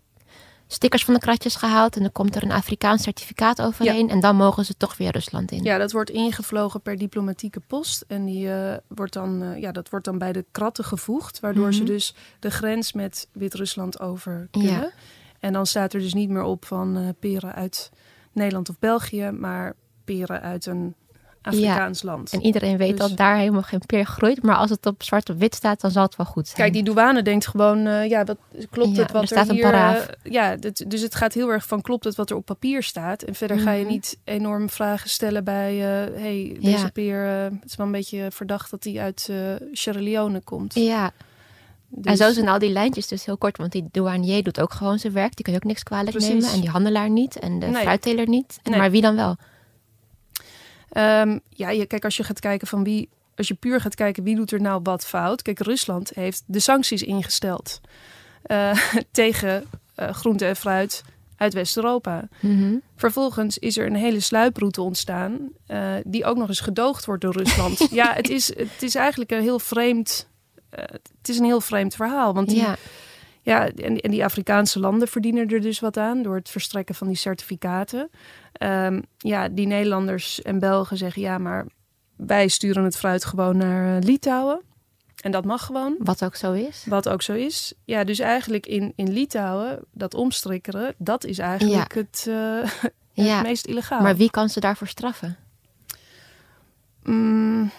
stickers 0.67 1.05
van 1.05 1.13
de 1.13 1.19
kratjes 1.19 1.55
gehaald. 1.55 1.95
En 1.95 2.01
dan 2.01 2.11
komt 2.11 2.35
er 2.35 2.43
een 2.43 2.51
Afrikaans 2.51 3.03
certificaat 3.03 3.61
overheen. 3.61 4.09
En 4.09 4.19
dan 4.19 4.35
mogen 4.35 4.65
ze 4.65 4.77
toch 4.77 4.97
weer 4.97 5.11
Rusland 5.11 5.51
in. 5.51 5.63
Ja, 5.63 5.77
dat 5.77 5.91
wordt 5.91 6.09
ingevlogen 6.09 6.81
per 6.81 6.97
diplomatieke 6.97 7.59
post. 7.67 8.03
En 8.07 8.25
die, 8.25 8.51
eh, 8.51 8.77
wordt 8.87 9.13
dan, 9.13 9.41
eh, 9.43 9.61
ja, 9.61 9.71
dat 9.71 9.89
wordt 9.89 10.05
dan 10.05 10.17
bij 10.17 10.31
de 10.31 10.45
kratten 10.51 10.83
gevoegd. 10.83 11.39
Waardoor 11.39 11.73
ze 11.73 11.81
Mhm. 11.81 11.91
dus 11.91 12.15
de 12.39 12.51
grens 12.51 12.93
met 12.93 13.27
Wit-Rusland 13.31 13.99
over 13.99 14.47
kunnen. 14.51 14.71
Ja. 14.71 14.91
En 15.39 15.53
dan 15.53 15.65
staat 15.65 15.93
er 15.93 15.99
dus 15.99 16.13
niet 16.13 16.29
meer 16.29 16.43
op 16.43 16.65
van 16.65 16.97
eh, 16.97 17.07
peren 17.19 17.53
uit 17.53 17.91
Nederland 18.31 18.69
of 18.69 18.79
België. 18.79 19.31
Maar 19.31 19.75
peren 20.05 20.41
uit 20.41 20.65
een 20.65 20.95
Afrikaans 21.45 22.01
land. 22.03 22.31
En 22.33 22.41
iedereen 22.41 22.77
weet 22.77 22.97
Dus- 22.97 23.07
dat 23.07 23.17
daar 23.17 23.37
helemaal 23.37 23.61
geen 23.61 23.81
peer 23.85 24.05
groeit. 24.05 24.43
Maar 24.43 24.55
als 24.55 24.69
het 24.69 24.85
op 24.85 25.03
zwart 25.03 25.29
op 25.29 25.39
wit 25.39 25.55
staat, 25.55 25.81
dan 25.81 25.91
zal 25.91 26.03
het 26.03 26.15
wel 26.15 26.25
goed 26.25 26.47
zijn. 26.47 26.57
Kijk, 26.61 26.73
die 26.73 26.83
douane 26.83 27.21
denkt 27.21 27.47
gewoon, 27.47 27.85
eh, 27.87 28.09
ja, 28.09 28.23
wat, 28.23 28.37
klopt 28.71 28.95
Ja, 28.95 29.01
het 29.01 29.11
wat 29.11 29.21
er 29.21 29.27
staat 29.27 29.49
hier... 29.51 29.73
eh, 29.73 29.93
ja, 30.23 30.55
dit- 30.55 30.89
dus 30.91 31.01
het 31.01 31.15
gaat 31.15 31.33
heel 31.33 31.49
erg 31.51 31.65
van, 31.65 31.81
klopt 31.81 32.03
het 32.03 32.15
wat 32.15 32.29
er 32.29 32.35
op 32.35 32.45
papier 32.45 32.83
staat? 32.83 33.21
En 33.21 33.35
verder 33.35 33.59
ga 33.59 33.71
je 33.71 33.83
Mhm. 33.83 33.91
niet 33.91 34.17
enorm 34.23 34.69
vragen 34.69 35.09
stellen 35.09 35.43
bij, 35.43 35.73
eh, 35.73 36.21
hey, 36.21 36.57
deze 36.61 36.77
Ja. 36.77 36.89
peer, 36.93 37.19
het 37.25 37.51
is 37.65 37.75
wel 37.75 37.85
een 37.85 37.91
beetje 37.91 38.27
verdacht 38.31 38.71
dat 38.71 38.83
hij 38.83 38.99
uit 38.99 39.29
Sierra 39.71 39.99
Leone 40.01 40.39
komt. 40.39 40.73
Ja, 40.75 41.11
Dus- 41.89 42.05
en 42.05 42.17
zo 42.17 42.31
zijn 42.33 42.47
al 42.47 42.59
die 42.59 42.69
lijntjes 42.71 43.07
dus 43.07 43.25
heel 43.25 43.37
kort. 43.37 43.57
Want 43.57 43.71
die 43.71 43.87
douanier 43.91 44.43
doet 44.43 44.59
ook 44.61 44.73
gewoon 44.73 44.99
zijn 44.99 45.13
werk. 45.13 45.35
Die 45.35 45.43
kun 45.45 45.53
je 45.53 45.59
ook 45.59 45.65
niks 45.65 45.83
kwalijk 45.83 46.09
Precies. 46.11 46.33
nemen. 46.33 46.49
En 46.49 46.59
die 46.61 46.69
handelaar 46.69 47.09
niet. 47.09 47.39
En 47.39 47.59
de 47.59 47.65
Nee. 47.65 47.81
fruitteler 47.81 48.27
niet. 48.27 48.59
En 48.63 48.71
Nee. 48.71 48.79
Maar 48.79 48.91
wie 48.91 49.01
dan 49.01 49.15
wel? 49.15 49.35
Ehm, 50.95 51.37
ja, 51.49 51.69
je, 51.69 51.85
kijk, 51.85 52.03
als 52.03 52.17
je 52.17 52.23
gaat 52.23 52.39
kijken 52.39 52.67
van 52.67 52.83
wie, 52.83 53.09
als 53.35 53.47
je 53.47 53.53
puur 53.53 53.81
gaat 53.81 53.95
kijken 53.95 54.23
wie 54.23 54.35
doet 54.35 54.51
er 54.51 54.61
nou 54.61 54.79
wat 54.83 55.05
fout. 55.05 55.41
Kijk, 55.41 55.59
Rusland 55.59 56.11
heeft 56.13 56.43
de 56.45 56.59
sancties 56.59 57.03
ingesteld 57.03 57.81
eh, 58.43 58.77
tegen 59.11 59.65
eh, 59.95 60.09
groente 60.09 60.45
en 60.45 60.55
fruit 60.55 61.03
uit 61.37 61.53
West-Europa. 61.53 62.27
Mhm. 62.39 62.75
Vervolgens 62.95 63.57
is 63.57 63.77
er 63.77 63.85
een 63.85 63.95
hele 63.95 64.19
sluiproute 64.19 64.81
ontstaan, 64.81 65.49
eh, 65.67 65.93
die 66.03 66.25
ook 66.25 66.37
nog 66.37 66.47
eens 66.47 66.59
gedoogd 66.59 67.05
wordt 67.05 67.21
door 67.21 67.33
Rusland. 67.33 67.87
ja, 67.91 68.13
het 68.13 68.29
is, 68.29 68.47
het 68.47 68.81
is 68.83 68.95
eigenlijk 68.95 69.31
een 69.31 69.41
heel 69.41 69.59
vreemd, 69.59 70.27
het 70.69 71.29
is 71.29 71.37
een 71.37 71.45
heel 71.45 71.61
vreemd 71.61 71.95
verhaal. 71.95 72.33
Want 72.33 72.49
die, 72.49 72.57
Ja, 72.57 72.75
ja, 73.45 73.69
en, 73.69 73.99
en 73.99 74.11
die 74.11 74.23
Afrikaanse 74.23 74.79
landen 74.79 75.07
verdienen 75.07 75.49
er 75.49 75.61
dus 75.61 75.79
wat 75.79 75.97
aan 75.97 76.23
door 76.23 76.35
het 76.35 76.49
verstrekken 76.49 76.95
van 76.95 77.07
die 77.07 77.15
certificaten. 77.15 78.09
Ehm, 78.51 79.01
ja, 79.17 79.49
die 79.49 79.67
Nederlanders 79.67 80.41
en 80.41 80.59
Belgen 80.59 80.97
zeggen 80.97 81.21
ja, 81.21 81.37
maar 81.37 81.65
wij 82.15 82.47
sturen 82.47 82.83
het 82.83 82.97
fruit 82.97 83.25
gewoon 83.25 83.57
naar 83.57 83.97
eh, 83.97 84.03
Litouwen. 84.03 84.61
En 85.21 85.31
dat 85.31 85.45
mag 85.45 85.65
gewoon, 85.65 85.95
wat 85.99 86.23
ook 86.23 86.35
zo 86.35 86.53
is. 86.53 86.85
wat 86.89 87.09
ook 87.09 87.21
zo 87.21 87.33
is. 87.33 87.73
Ja, 87.83 88.03
dus 88.03 88.19
eigenlijk 88.19 88.65
in, 88.65 88.93
in 88.95 89.13
Litouwen, 89.13 89.79
dat 89.91 90.13
omstrikkeren, 90.13 90.93
dat 90.97 91.23
is 91.25 91.37
eigenlijk 91.37 91.93
het, 91.93 92.25
eh, 92.29 92.69
het 93.25 93.43
meest 93.43 93.65
illegaal. 93.65 94.01
maar 94.01 94.15
wie 94.15 94.29
kan 94.29 94.49
ze 94.49 94.59
daarvoor 94.59 94.87
straffen? 94.87 95.37
Mm, 97.03 97.71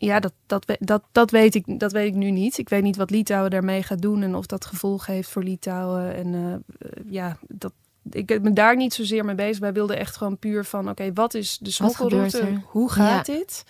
Ja, 0.00 0.20
dat, 0.20 0.32
dat, 0.46 0.76
dat, 0.78 1.02
dat, 1.12 1.30
weet 1.30 1.54
ik, 1.54 1.80
dat 1.80 1.92
weet 1.92 2.06
ik 2.06 2.14
nu 2.14 2.30
niet. 2.30 2.58
Ik 2.58 2.68
weet 2.68 2.82
niet 2.82 2.96
wat 2.96 3.10
Litouwen 3.10 3.50
daarmee 3.50 3.82
gaat 3.82 4.02
doen 4.02 4.22
en 4.22 4.34
of 4.34 4.46
dat 4.46 4.64
gevolgen 4.64 5.14
heeft 5.14 5.30
voor 5.30 5.42
Litouwen. 5.42 6.14
En 6.14 6.34
eh, 6.34 6.52
eh, 6.52 7.02
ja, 7.10 7.36
dat, 7.48 7.72
ik 8.10 8.26
ben 8.26 8.54
daar 8.54 8.76
niet 8.76 8.94
zozeer 8.94 9.24
mee 9.24 9.34
bezig. 9.34 9.58
Wij 9.58 9.72
wilden 9.72 9.98
echt 9.98 10.16
gewoon 10.16 10.38
puur 10.38 10.64
van, 10.64 10.88
oké, 10.88 11.12
wat 11.12 11.34
is 11.34 11.58
de 11.60 11.70
smokkelroute? 11.70 12.60
Hoe 12.64 12.90
gaat 12.90 13.26
dit? 13.26 13.64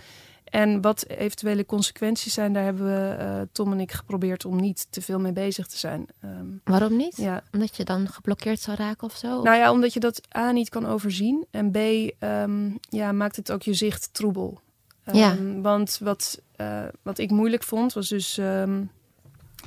En 0.45 0.81
wat 0.81 1.07
eventuele 1.07 1.67
consequenties 1.67 2.35
zijn, 2.35 2.53
daar 2.53 2.65
hebben 2.65 2.85
we, 2.85 3.15
eh, 3.19 3.41
Tom 3.53 3.73
en 3.73 3.81
ik, 3.81 3.93
geprobeerd 3.93 4.45
om 4.45 4.57
niet 4.57 4.87
te 4.91 5.03
veel 5.03 5.19
mee 5.19 5.33
bezig 5.33 5.67
te 5.67 5.79
zijn. 5.79 6.07
Ehm, 6.21 6.47
Waarom 6.65 6.97
niet? 6.97 7.17
ja, 7.17 7.43
Omdat 7.53 7.77
je 7.77 7.85
dan 7.85 8.09
geblokkeerd 8.09 8.61
zou 8.61 8.77
raken 8.77 9.07
of 9.07 9.17
zo? 9.17 9.43
nou 9.43 9.57
ja, 9.57 9.71
omdat 9.71 9.93
je 9.93 10.01
dat 10.01 10.21
A 10.37 10.51
niet 10.51 10.69
kan 10.69 10.87
overzien. 10.87 11.47
En 11.51 11.71
B 11.71 11.77
ehm, 12.19 12.71
ja, 12.81 13.13
maakt 13.13 13.37
het 13.37 13.53
ook 13.53 13.63
je 13.63 13.75
zicht 13.75 14.15
troebel. 14.15 14.61
Ja. 15.13 15.31
Ehm, 15.31 15.61
Want 15.61 15.99
wat, 16.03 16.41
eh, 16.57 16.85
wat 17.03 17.19
ik 17.19 17.31
moeilijk 17.31 17.63
vond, 17.63 17.93
was 17.93 18.09
dus 18.09 18.39
ehm, 18.39 18.83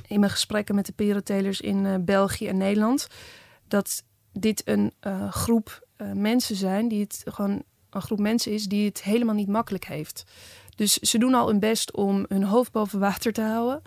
in 0.06 0.20
mijn 0.20 0.32
gesprekken 0.32 0.74
met 0.74 0.86
de 0.86 0.92
perentelers 0.92 1.60
in 1.60 1.86
eh, 1.86 1.94
België 2.00 2.46
en 2.48 2.56
Nederland, 2.56 3.06
dat 3.68 4.04
dit 4.32 4.62
een 4.64 4.92
eh, 5.00 5.32
groep 5.32 5.86
mensen 6.14 6.56
zijn 6.56 6.88
die 6.88 7.00
het 7.00 7.22
gewoon 7.24 7.62
een 7.90 8.02
groep 8.02 8.18
mensen 8.18 8.52
is 8.52 8.66
die 8.66 8.84
het 8.84 9.02
helemaal 9.02 9.34
niet 9.34 9.48
makkelijk 9.48 9.84
heeft. 9.84 10.24
Dus 10.76 10.94
ze 10.98 11.18
doen 11.18 11.34
al 11.34 11.46
hun 11.46 11.58
best 11.58 11.92
om 11.92 12.24
hun 12.28 12.44
hoofd 12.44 12.72
boven 12.72 12.98
water 12.98 13.32
te 13.32 13.42
houden. 13.42 13.82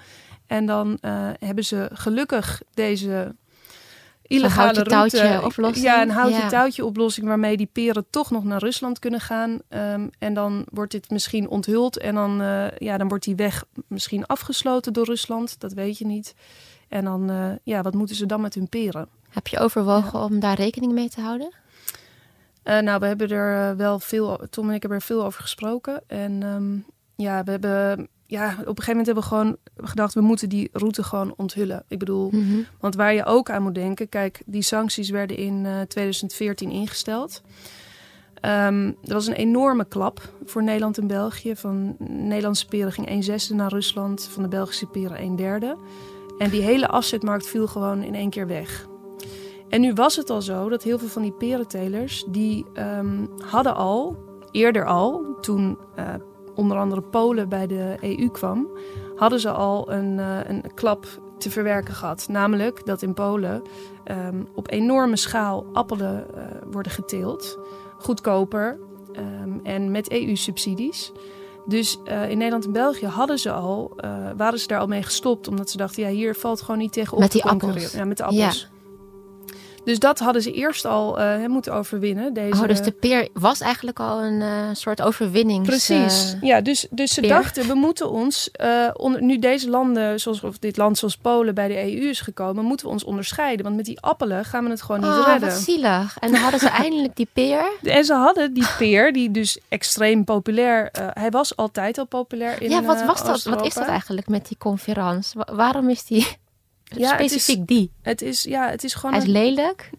En 0.48 0.66
dan 0.66 0.98
hebben 1.40 1.66
ze 1.66 1.90
gelukkig 1.94 2.62
deze 2.74 3.36
illegale 4.28 4.64
houtje 4.74 4.84
touwtje 4.84 5.22
route. 5.28 5.46
oplossing. 5.46 5.86
Ja, 5.86 6.02
een 6.02 6.10
houtje 6.10 6.38
Ja. 6.42 6.48
touwtje 6.48 6.86
oplossing 6.86 7.28
waarmee 7.28 7.58
die 7.58 7.70
peren 7.72 8.06
toch 8.10 8.32
nog 8.32 8.44
naar 8.44 8.60
Rusland 8.60 9.00
kunnen 9.00 9.20
gaan. 9.20 9.60
Ehm, 9.70 10.08
en 10.20 10.34
dan 10.34 10.66
wordt 10.72 10.92
dit 10.92 11.10
misschien 11.10 11.50
onthuld 11.50 11.98
en 11.98 12.16
dan, 12.16 12.42
eh, 12.42 12.66
ja, 12.78 12.98
dan 12.98 13.08
wordt 13.08 13.24
die 13.24 13.36
weg 13.36 13.64
misschien 13.88 14.26
afgesloten 14.26 14.94
door 14.94 15.06
Rusland. 15.06 15.60
Dat 15.60 15.74
weet 15.74 15.98
je 15.98 16.06
niet. 16.06 16.34
En 16.90 17.04
dan, 17.04 17.30
eh, 17.30 17.52
ja, 17.64 17.82
wat 17.82 17.94
moeten 17.94 18.16
ze 18.16 18.26
dan 18.26 18.42
met 18.42 18.54
hun 18.54 18.70
peren? 18.70 19.08
Heb 19.30 19.48
je 19.48 19.60
overwogen 19.60 20.20
om 20.20 20.40
daar 20.40 20.56
rekening 20.56 20.94
mee 20.94 21.10
te 21.10 21.22
houden? 21.22 21.54
Eh, 22.64 22.80
nou, 22.80 23.00
we 23.00 23.06
hebben 23.06 23.30
er 23.30 23.78
wel 23.78 24.00
veel, 24.00 24.40
Tom 24.50 24.70
en 24.70 24.76
ik 24.76 24.82
hebben 24.82 25.00
er 25.00 25.06
veel 25.06 25.26
over 25.26 25.42
gesproken. 25.42 26.04
En 26.08 26.44
ehm, 26.44 26.78
ja, 27.26 27.44
we 27.44 27.52
hebben, 27.52 28.08
ja, 28.28 28.46
op 28.50 28.58
een 28.58 28.66
gegeven 28.66 28.88
moment 28.88 29.06
hebben 29.06 29.24
we 29.24 29.30
gewoon 29.30 29.58
gedacht, 29.76 30.14
we 30.14 30.22
moeten 30.22 30.50
die 30.50 30.70
route 30.72 31.04
gewoon 31.04 31.34
onthullen. 31.38 31.84
Ik 31.88 32.00
bedoel, 32.00 32.30
Mhm. 32.32 32.60
want 32.80 32.96
waar 32.96 33.14
je 33.14 33.26
ook 33.26 33.50
aan 33.50 33.64
moet 33.64 33.76
denken, 33.76 34.10
kijk, 34.10 34.42
die 34.46 34.62
sancties 34.62 35.10
werden 35.10 35.38
in 35.38 35.66
eh, 35.66 35.82
2014 35.82 36.70
ingesteld. 36.72 37.42
Ehm 38.42 38.92
dat 39.02 39.12
was 39.12 39.28
een 39.28 39.34
enorme 39.34 39.86
klap 39.86 40.30
voor 40.46 40.64
Nederland 40.64 40.98
en 40.98 41.08
België. 41.08 41.56
Van 41.56 41.96
Nederlandse 42.10 42.68
peren 42.68 42.92
ging 42.92 43.08
1 43.08 43.24
zesde 43.24 43.54
naar 43.54 43.70
Rusland, 43.72 44.30
van 44.32 44.44
de 44.44 44.50
Belgische 44.50 44.86
peren 44.86 45.18
1 45.18 45.36
derde. 45.36 45.76
En 46.38 46.50
die 46.50 46.62
hele 46.62 46.88
afzetmarkt 46.88 47.48
viel 47.48 47.68
gewoon 47.68 48.04
in 48.04 48.16
één 48.16 48.30
keer 48.30 48.48
weg. 48.48 48.88
En 49.70 49.82
nu 49.82 49.94
was 49.94 50.16
het 50.16 50.30
al 50.30 50.42
zo 50.42 50.70
dat 50.70 50.84
heel 50.84 51.00
veel 51.00 51.08
van 51.08 51.22
die 51.22 51.32
perentelers, 51.32 52.26
die 52.28 52.66
ehm, 52.74 53.26
hadden 53.40 53.76
al, 53.76 54.18
eerder 54.52 54.86
al, 54.86 55.38
toen 55.42 55.78
eh, 55.96 56.14
onder 56.56 56.78
andere 56.78 57.02
Polen 57.02 57.50
bij 57.50 57.68
de 57.68 57.98
EU 58.02 58.30
kwam, 58.30 58.68
hadden 59.16 59.40
ze 59.40 59.50
al 59.50 59.92
een, 59.92 60.20
eh, 60.20 60.40
een 60.48 60.64
klap 60.74 61.06
te 61.38 61.50
verwerken 61.50 61.94
gehad. 61.94 62.26
Namelijk 62.30 62.86
dat 62.86 63.02
in 63.02 63.14
Polen 63.14 63.62
ehm, 64.04 64.44
op 64.54 64.72
enorme 64.72 65.16
schaal 65.16 65.66
appelen 65.74 66.36
eh, 66.36 66.44
worden 66.72 66.92
geteeld. 66.92 67.60
Goedkoper 67.98 68.80
ehm, 69.14 69.60
en 69.64 69.92
met 69.92 70.12
EU-subsidies. 70.12 71.12
Dus 71.66 72.00
eh, 72.04 72.30
in 72.30 72.38
Nederland 72.38 72.66
en 72.66 72.72
België 72.72 73.06
hadden 73.06 73.40
ze 73.40 73.52
al, 73.52 73.92
waren 74.38 74.60
ze 74.60 74.68
daar 74.68 74.80
al 74.80 74.88
mee 74.88 75.04
gestopt. 75.04 75.48
Omdat 75.48 75.70
ze 75.70 75.78
dachten, 75.78 76.04
ja, 76.04 76.10
hier 76.10 76.36
valt 76.36 76.62
gewoon 76.62 76.78
niet 76.78 76.94
tegen 76.94 77.14
op 77.14 77.20
Met 77.20 77.32
die 77.32 77.46
appels. 77.46 77.92
Ja, 77.92 78.06
met 78.06 78.18
de 78.18 78.24
appels. 78.24 78.70
Dus 79.86 80.00
dat 80.00 80.20
hadden 80.20 80.42
ze 80.42 80.52
eerst 80.52 80.86
al 80.86 81.20
eh, 81.20 81.46
moeten 81.46 81.74
overwinnen. 81.74 82.34
Deze... 82.34 82.62
Oh, 82.62 82.68
dus 82.68 82.82
de 82.82 82.92
peer 82.92 83.28
was 83.34 83.62
eigenlijk 83.62 84.00
al 84.00 84.24
een 84.24 84.42
eh, 84.42 84.50
soort 84.74 85.02
overwinning. 85.02 85.66
Precies. 85.66 86.36
ja, 86.42 86.62
dus, 86.62 86.88
dus 86.90 87.14
ze 87.14 87.20
peer. 87.22 87.30
dachten, 87.30 87.68
we 87.68 87.74
moeten 87.74 88.10
ons, 88.12 88.52
eh, 88.52 88.88
onder, 88.94 89.22
nu 89.22 89.40
deze 89.40 89.70
landen, 89.70 90.20
zoals, 90.20 90.44
of 90.44 90.58
dit 90.58 90.78
land 90.78 90.98
zoals 90.98 91.18
Polen 91.18 91.56
bij 91.56 91.68
de 91.68 91.78
EU 91.98 92.10
is 92.10 92.22
gekomen, 92.22 92.64
moeten 92.66 92.86
we 92.86 92.92
ons 92.92 93.04
onderscheiden. 93.04 93.64
Want 93.64 93.76
met 93.76 93.86
die 93.86 94.00
appelen 94.02 94.46
gaan 94.46 94.64
we 94.64 94.70
het 94.70 94.82
gewoon 94.82 95.02
niet 95.02 95.10
Oh, 95.10 95.26
redden. 95.28 95.50
wat 95.50 95.58
zielig. 95.60 96.18
En 96.20 96.32
dan 96.32 96.42
hadden 96.42 96.60
ze 96.60 96.70
eindelijk 96.84 97.16
die 97.16 97.28
peer. 97.34 97.72
En 97.84 98.06
ze 98.06 98.14
hadden 98.14 98.54
die 98.54 98.68
peer, 98.78 99.14
die 99.14 99.32
dus 99.32 99.60
extreem 99.70 100.24
populair, 100.24 100.90
eh, 100.92 101.08
hij 101.14 101.30
was 101.30 101.56
altijd 101.56 101.98
al 101.98 102.06
populair 102.06 102.62
in 102.62 102.70
ja, 102.70 102.82
wat 102.84 103.00
eh, 103.00 103.08
was 103.08 103.24
dat? 103.24 103.44
Wat 103.44 103.66
is 103.66 103.74
dat 103.74 103.88
eigenlijk 103.88 104.28
met 104.28 104.48
die 104.48 104.58
conferentie? 104.58 105.32
Wa- 105.46 105.56
waarom 105.56 105.90
is 105.90 106.06
die 106.06 106.28
Ja, 106.86 107.12
het 107.12 107.20
is- 107.20 107.32
specifiek 107.32 107.68
die? 107.68 107.92
Het 108.02 108.22
is, 108.22 108.44
ja, 108.44 108.70
het 108.70 108.84
is 108.84 108.94
gewoon... 108.94 109.12
Hij 109.12 109.22
is 109.22 109.28
een- 109.28 109.34
lelijk. 109.34 109.90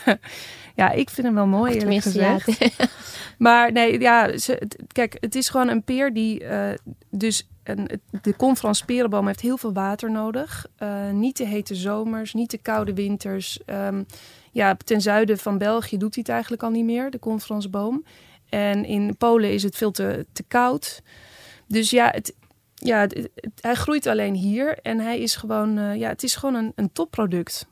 ja, 0.74 0.90
ik 0.90 1.10
vind 1.10 1.26
hem 1.26 1.36
wel 1.36 1.46
mooi, 1.46 1.74
eerlijk 1.74 2.04
ja. 2.04 2.38
gezegd. 2.38 2.58
Maar 3.38 3.72
nee, 3.72 4.00
ja, 4.00 4.38
ze, 4.38 4.62
kijk, 4.92 5.16
het 5.20 5.34
is 5.34 5.48
gewoon 5.48 5.68
een 5.68 5.82
peer 5.82 6.12
die 6.12 6.44
eh, 6.44 6.74
dus 7.10 7.48
een, 7.64 8.00
de 8.22 8.36
Conference 8.36 8.84
perenboom 8.84 9.26
heeft 9.26 9.40
heel 9.40 9.56
veel 9.56 9.72
water 9.72 10.10
nodig. 10.10 10.66
Eh, 10.76 11.10
niet 11.10 11.36
de 11.36 11.46
hete 11.46 11.74
zomers, 11.74 12.34
niet 12.34 12.50
de 12.50 12.58
koude 12.58 12.94
winters. 12.94 13.58
Ehm, 13.64 14.02
ja, 14.52 14.76
ten 14.84 15.00
zuiden 15.00 15.38
van 15.38 15.58
België 15.58 15.96
doet 15.96 16.14
hij 16.14 16.22
het 16.22 16.32
eigenlijk 16.32 16.62
al 16.62 16.70
niet 16.70 16.84
meer, 16.84 17.10
de 17.10 17.18
Conferenceboom. 17.18 18.04
En 18.48 18.84
in 18.84 19.16
Polen 19.16 19.52
is 19.52 19.62
het 19.62 19.76
veel 19.76 19.90
te, 19.90 20.26
te 20.32 20.42
koud. 20.48 21.02
Dus 21.66 21.90
ja, 21.90 22.10
het, 22.14 22.34
ja 22.78 23.00
het- 23.00 23.14
het- 23.14 23.30
hij 23.60 23.74
groeit 23.74 24.06
alleen 24.06 24.34
hier 24.34 24.78
en 24.82 25.00
hij 25.00 25.18
is 25.18 25.36
gewoon, 25.36 25.78
eh, 25.78 25.94
ja, 25.96 26.08
het 26.08 26.22
is 26.22 26.36
gewoon 26.36 26.54
een, 26.54 26.72
een 26.74 26.92
topproduct. 26.92 27.66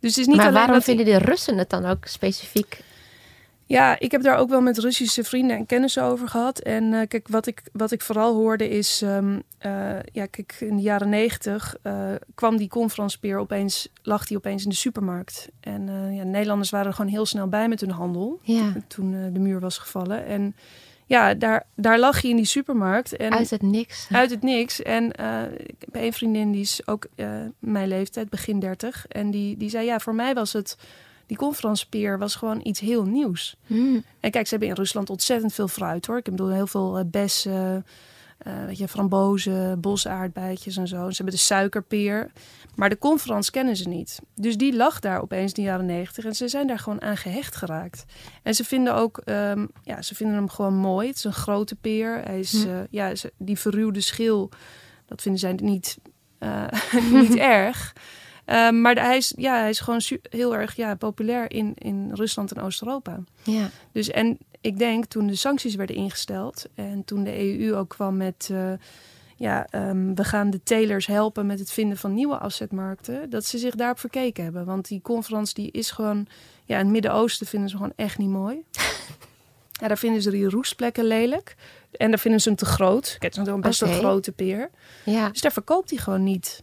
Dus 0.00 0.10
het 0.10 0.18
is 0.20 0.26
niet 0.26 0.36
maar 0.36 0.52
waarom 0.52 0.74
dat 0.74 0.84
vinden 0.84 1.04
de 1.04 1.18
Russen 1.18 1.58
het 1.58 1.70
dan 1.70 1.84
ook 1.86 2.06
specifiek? 2.06 2.82
ja, 3.66 3.98
ik 3.98 4.10
heb 4.10 4.22
daar 4.22 4.36
ook 4.38 4.48
wel 4.48 4.60
met 4.60 4.78
Russische 4.78 5.24
vrienden 5.24 5.56
en 5.56 5.66
kennissen 5.66 6.02
over 6.02 6.28
gehad. 6.28 6.58
En 6.58 6.92
eh, 6.94 7.08
kijk, 7.08 7.28
wat 7.28 7.46
ik, 7.46 7.62
wat 7.72 7.90
ik 7.90 8.00
vooral 8.00 8.34
hoorde 8.34 8.68
is... 8.68 9.02
ehm, 9.02 9.40
eh, 9.58 9.70
ja, 10.12 10.26
kijk, 10.26 10.56
in 10.60 10.76
de 10.76 10.82
jaren 10.82 11.08
negentig 11.08 11.76
kwam 12.34 12.56
die 12.56 12.68
conferencepeer 12.68 13.38
opeens... 13.38 13.88
lag 14.02 14.26
die 14.26 14.36
opeens 14.36 14.62
in 14.64 14.68
de 14.68 14.74
supermarkt. 14.74 15.48
En 15.60 16.12
ja, 16.14 16.22
Nederlanders 16.22 16.70
waren 16.70 16.86
er 16.86 16.94
gewoon 16.94 17.10
heel 17.10 17.26
snel 17.26 17.48
bij 17.48 17.68
met 17.68 17.80
hun 17.80 17.90
handel... 17.90 18.40
Ja, 18.42 18.72
toen 18.88 19.32
de 19.32 19.40
muur 19.40 19.60
was 19.60 19.78
gevallen. 19.78 20.24
En 20.26 20.56
ja, 21.12 21.34
daar, 21.34 21.66
daar 21.74 21.98
lag 21.98 22.20
je 22.20 22.28
in 22.28 22.36
die 22.36 22.44
supermarkt. 22.44 23.16
En 23.16 23.32
uit 23.32 23.50
het 23.50 23.62
niks. 23.62 24.08
uit 24.10 24.30
het 24.30 24.42
niks. 24.42 24.82
En 24.82 25.12
eh, 25.12 25.42
ik 25.56 25.76
heb 25.78 25.94
één 25.94 26.12
vriendin, 26.12 26.52
die 26.52 26.60
is 26.60 26.86
ook 26.86 27.06
eh, 27.14 27.28
mijn 27.58 27.88
leeftijd, 27.88 28.28
begin 28.28 28.60
30. 28.60 29.06
En 29.08 29.30
die, 29.30 29.56
die 29.56 29.70
zei, 29.70 29.84
ja, 29.86 29.98
voor 29.98 30.14
mij 30.14 30.34
was 30.34 30.52
het... 30.52 30.76
Die 31.26 31.36
conferencepeer 31.36 32.18
was 32.18 32.34
gewoon 32.34 32.60
iets 32.62 32.80
heel 32.80 33.04
nieuws. 33.04 33.56
Hmm. 33.66 34.04
En 34.20 34.30
kijk, 34.30 34.44
ze 34.44 34.50
hebben 34.50 34.68
in 34.68 34.74
Rusland 34.74 35.10
ontzettend 35.10 35.52
veel 35.52 35.68
fruit 35.68 36.06
hoor. 36.06 36.16
Ik 36.16 36.24
bedoel, 36.24 36.50
heel 36.50 36.66
veel 36.66 36.98
eh, 36.98 37.04
bessen, 37.06 37.86
eh, 38.42 38.64
weet 38.66 38.78
je, 38.78 38.88
frambozen, 38.88 39.80
bosaardbeidjes 39.80 40.76
en 40.76 40.88
zo. 40.88 41.08
Ze 41.10 41.16
hebben 41.16 41.34
de 41.34 41.40
suikerpeer. 41.40 42.30
Maar 42.74 42.88
de 42.88 42.98
conference 42.98 43.50
kennen 43.50 43.76
ze 43.76 43.88
niet. 43.88 44.18
Dus 44.34 44.56
die 44.56 44.76
lag 44.76 45.00
daar 45.00 45.22
opeens 45.22 45.52
in 45.52 45.62
de 45.62 45.68
jaren 45.70 45.86
negentig. 45.86 46.24
En 46.24 46.34
ze 46.34 46.48
zijn 46.48 46.66
daar 46.66 46.78
gewoon 46.78 47.02
aan 47.02 47.16
gehecht 47.16 47.56
geraakt. 47.56 48.04
En 48.42 48.54
ze 48.54 48.64
vinden 48.64 48.94
ook, 48.94 49.18
ehm, 49.18 49.66
ja, 49.82 50.02
ze 50.02 50.14
vinden 50.14 50.36
hem 50.36 50.48
gewoon 50.48 50.74
mooi. 50.76 51.06
Het 51.08 51.16
is 51.16 51.24
een 51.24 51.32
grote 51.32 51.74
peer. 51.74 52.20
Hij 52.24 52.38
is, 52.38 52.62
Hm. 52.64 52.68
eh, 52.68 52.76
ja, 52.90 53.14
ze- 53.14 53.32
die 53.38 53.58
verruwde 53.58 54.00
schil, 54.00 54.50
dat 55.06 55.22
vinden 55.22 55.40
zij 55.40 55.52
niet, 55.52 55.98
eh, 56.38 56.64
niet 57.22 57.36
erg. 57.58 57.92
Ehm, 58.44 58.80
maar 58.80 58.94
hij 58.94 59.16
is, 59.16 59.32
ja, 59.36 59.58
hij 59.58 59.68
is 59.70 59.80
gewoon 59.80 60.00
heel 60.30 60.56
erg 60.56 60.76
ja, 60.76 60.94
populair 60.94 61.50
in, 61.50 61.72
in 61.74 62.10
Rusland 62.14 62.52
en 62.52 62.62
Oost-Europa. 62.62 63.18
Ja. 63.42 63.70
Dus 63.92 64.10
en 64.10 64.38
ik 64.62 64.78
denk 64.78 65.04
toen 65.04 65.26
de 65.26 65.34
sancties 65.34 65.74
werden 65.74 65.96
ingesteld 65.96 66.66
en 66.74 67.04
toen 67.04 67.24
de 67.24 67.60
EU 67.60 67.74
ook 67.74 67.88
kwam 67.88 68.16
met, 68.16 68.48
eh, 68.52 68.72
ja, 69.36 69.66
ehm, 69.70 70.14
we 70.14 70.24
gaan 70.24 70.50
de 70.50 70.62
telers 70.62 71.06
helpen 71.06 71.46
met 71.46 71.58
het 71.58 71.72
vinden 71.72 71.96
van 71.96 72.14
nieuwe 72.14 72.38
afzetmarkten, 72.38 73.30
dat 73.30 73.44
ze 73.44 73.58
zich 73.58 73.74
daarop 73.74 73.98
verkeken 73.98 74.44
hebben. 74.44 74.64
Want 74.64 74.88
die 74.88 75.02
conferentie 75.02 75.54
die 75.54 75.70
is 75.70 75.90
gewoon, 75.90 76.26
ja, 76.64 76.74
in 76.76 76.82
het 76.82 76.92
Midden-Oosten 76.92 77.46
vinden 77.46 77.68
ze 77.68 77.76
gewoon 77.76 77.92
echt 77.96 78.18
niet 78.18 78.28
mooi. 78.28 78.62
ja, 79.80 79.88
daar 79.88 79.98
vinden 79.98 80.22
ze 80.22 80.30
die 80.30 80.48
roestplekken 80.48 81.04
lelijk 81.04 81.56
en 81.90 82.08
daar 82.10 82.18
vinden 82.18 82.40
ze 82.40 82.48
hem 82.48 82.58
te 82.58 82.64
groot. 82.64 83.16
Kijk, 83.18 83.34
het 83.34 83.46
is 83.48 83.54
best 83.60 83.82
Oké. 83.82 83.92
een 83.92 83.98
grote 83.98 84.32
peer. 84.32 84.70
ja. 85.04 85.28
Dus 85.28 85.40
daar 85.40 85.52
verkoopt 85.52 85.90
hij 85.90 85.98
gewoon 85.98 86.22
niet. 86.22 86.62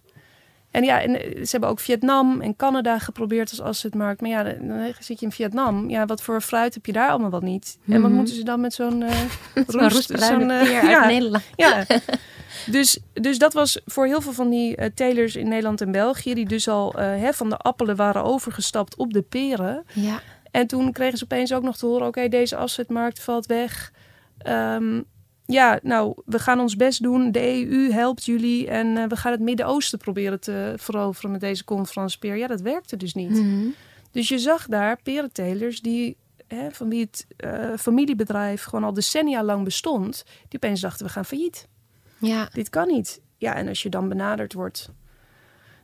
En 0.71 0.83
ja, 0.83 1.01
en 1.01 1.21
eh, 1.21 1.35
ze 1.43 1.47
hebben 1.51 1.69
ook 1.69 1.79
Vietnam 1.79 2.41
en 2.41 2.55
Canada 2.55 2.99
geprobeerd 2.99 3.49
als 3.49 3.61
afzetmarkt. 3.61 4.21
Maar 4.21 4.29
ja, 4.29 4.43
dan 4.43 4.67
dan 4.67 4.93
zit 4.99 5.19
je 5.19 5.25
in 5.25 5.31
Vietnam. 5.31 5.89
Ja, 5.89 6.05
wat 6.05 6.21
voor 6.21 6.41
fruit 6.41 6.73
heb 6.73 6.85
je 6.85 6.91
daar 6.91 7.09
allemaal 7.09 7.29
wat 7.29 7.41
niet? 7.41 7.77
En 7.87 7.93
wat 8.01 8.09
Mhm. 8.09 8.13
moeten 8.19 8.35
ze 8.35 8.43
dan 8.43 8.61
met 8.61 8.73
zo'n 8.73 9.03
eh 9.03 9.17
Zo'n 9.67 9.89
roest, 9.89 10.11
zo'n, 10.19 10.51
eh, 10.51 10.71
ja, 10.71 10.99
uit 11.01 11.11
Nederland. 11.11 11.43
ja. 11.55 11.85
Dus, 12.71 12.99
dus 13.13 13.37
dat 13.37 13.53
was 13.53 13.81
voor 13.85 14.05
heel 14.05 14.21
veel 14.21 14.31
van 14.33 14.49
die 14.49 14.75
eh, 14.75 14.89
telers 14.95 15.35
in 15.35 15.47
Nederland 15.47 15.81
en 15.81 15.91
België... 15.91 16.33
die 16.33 16.45
dus 16.47 16.67
al 16.67 16.93
eh, 16.93 17.05
hè, 17.05 17.33
van 17.33 17.49
de 17.49 17.57
appelen 17.57 17.95
waren 17.95 18.23
overgestapt 18.23 18.95
op 18.95 19.13
de 19.13 19.21
peren. 19.21 19.83
Ja. 19.93 20.19
En 20.51 20.67
toen 20.67 20.91
kregen 20.91 21.17
ze 21.17 21.23
opeens 21.23 21.53
ook 21.53 21.63
nog 21.63 21.77
te 21.77 21.85
horen... 21.85 22.07
oké, 22.07 22.27
deze 22.27 22.55
afzetmarkt 22.55 23.19
valt 23.19 23.45
weg. 23.45 23.91
Ehm, 24.37 25.01
ja, 25.51 25.79
nou, 25.83 26.13
we 26.25 26.39
gaan 26.39 26.59
ons 26.59 26.75
best 26.75 27.03
doen. 27.03 27.31
De 27.31 27.67
EU 27.67 27.91
helpt 27.91 28.25
jullie 28.25 28.67
en 28.67 28.97
eh, 28.97 29.07
we 29.07 29.15
gaan 29.15 29.31
het 29.31 29.41
Midden-Oosten 29.41 29.99
proberen 29.99 30.39
te 30.39 30.73
veroveren 30.77 31.31
met 31.31 31.41
deze 31.41 31.63
conferencepeer. 31.63 32.37
Ja, 32.37 32.47
dat 32.47 32.61
werkte 32.61 32.97
dus 32.97 33.13
niet. 33.13 33.29
Mhm. 33.29 33.67
Dus 34.11 34.27
je 34.27 34.39
zag 34.39 34.67
daar 34.67 35.01
perentelers 35.01 35.81
die, 35.81 36.17
hè, 36.47 36.71
van 36.71 36.89
wie 36.89 37.01
het 37.01 37.25
eh, 37.37 37.77
familiebedrijf 37.77 38.63
gewoon 38.63 38.83
al 38.83 38.93
decennia 38.93 39.43
lang 39.43 39.63
bestond, 39.63 40.23
die 40.47 40.59
opeens 40.61 40.81
dachten 40.81 41.05
we 41.05 41.11
gaan 41.11 41.25
failliet. 41.25 41.67
Ja, 42.17 42.49
Dit 42.53 42.69
kan 42.69 42.87
niet. 42.87 43.21
Ja, 43.37 43.55
en 43.55 43.67
als 43.67 43.83
je 43.83 43.89
dan 43.89 44.09
benaderd 44.09 44.53
wordt 44.53 44.91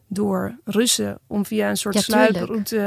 door 0.07 0.59
Russen 0.63 1.19
om 1.27 1.45
via 1.45 1.69
een 1.69 1.77
soort 1.77 1.95
Ja, 1.95 2.01
sluiproute 2.01 2.77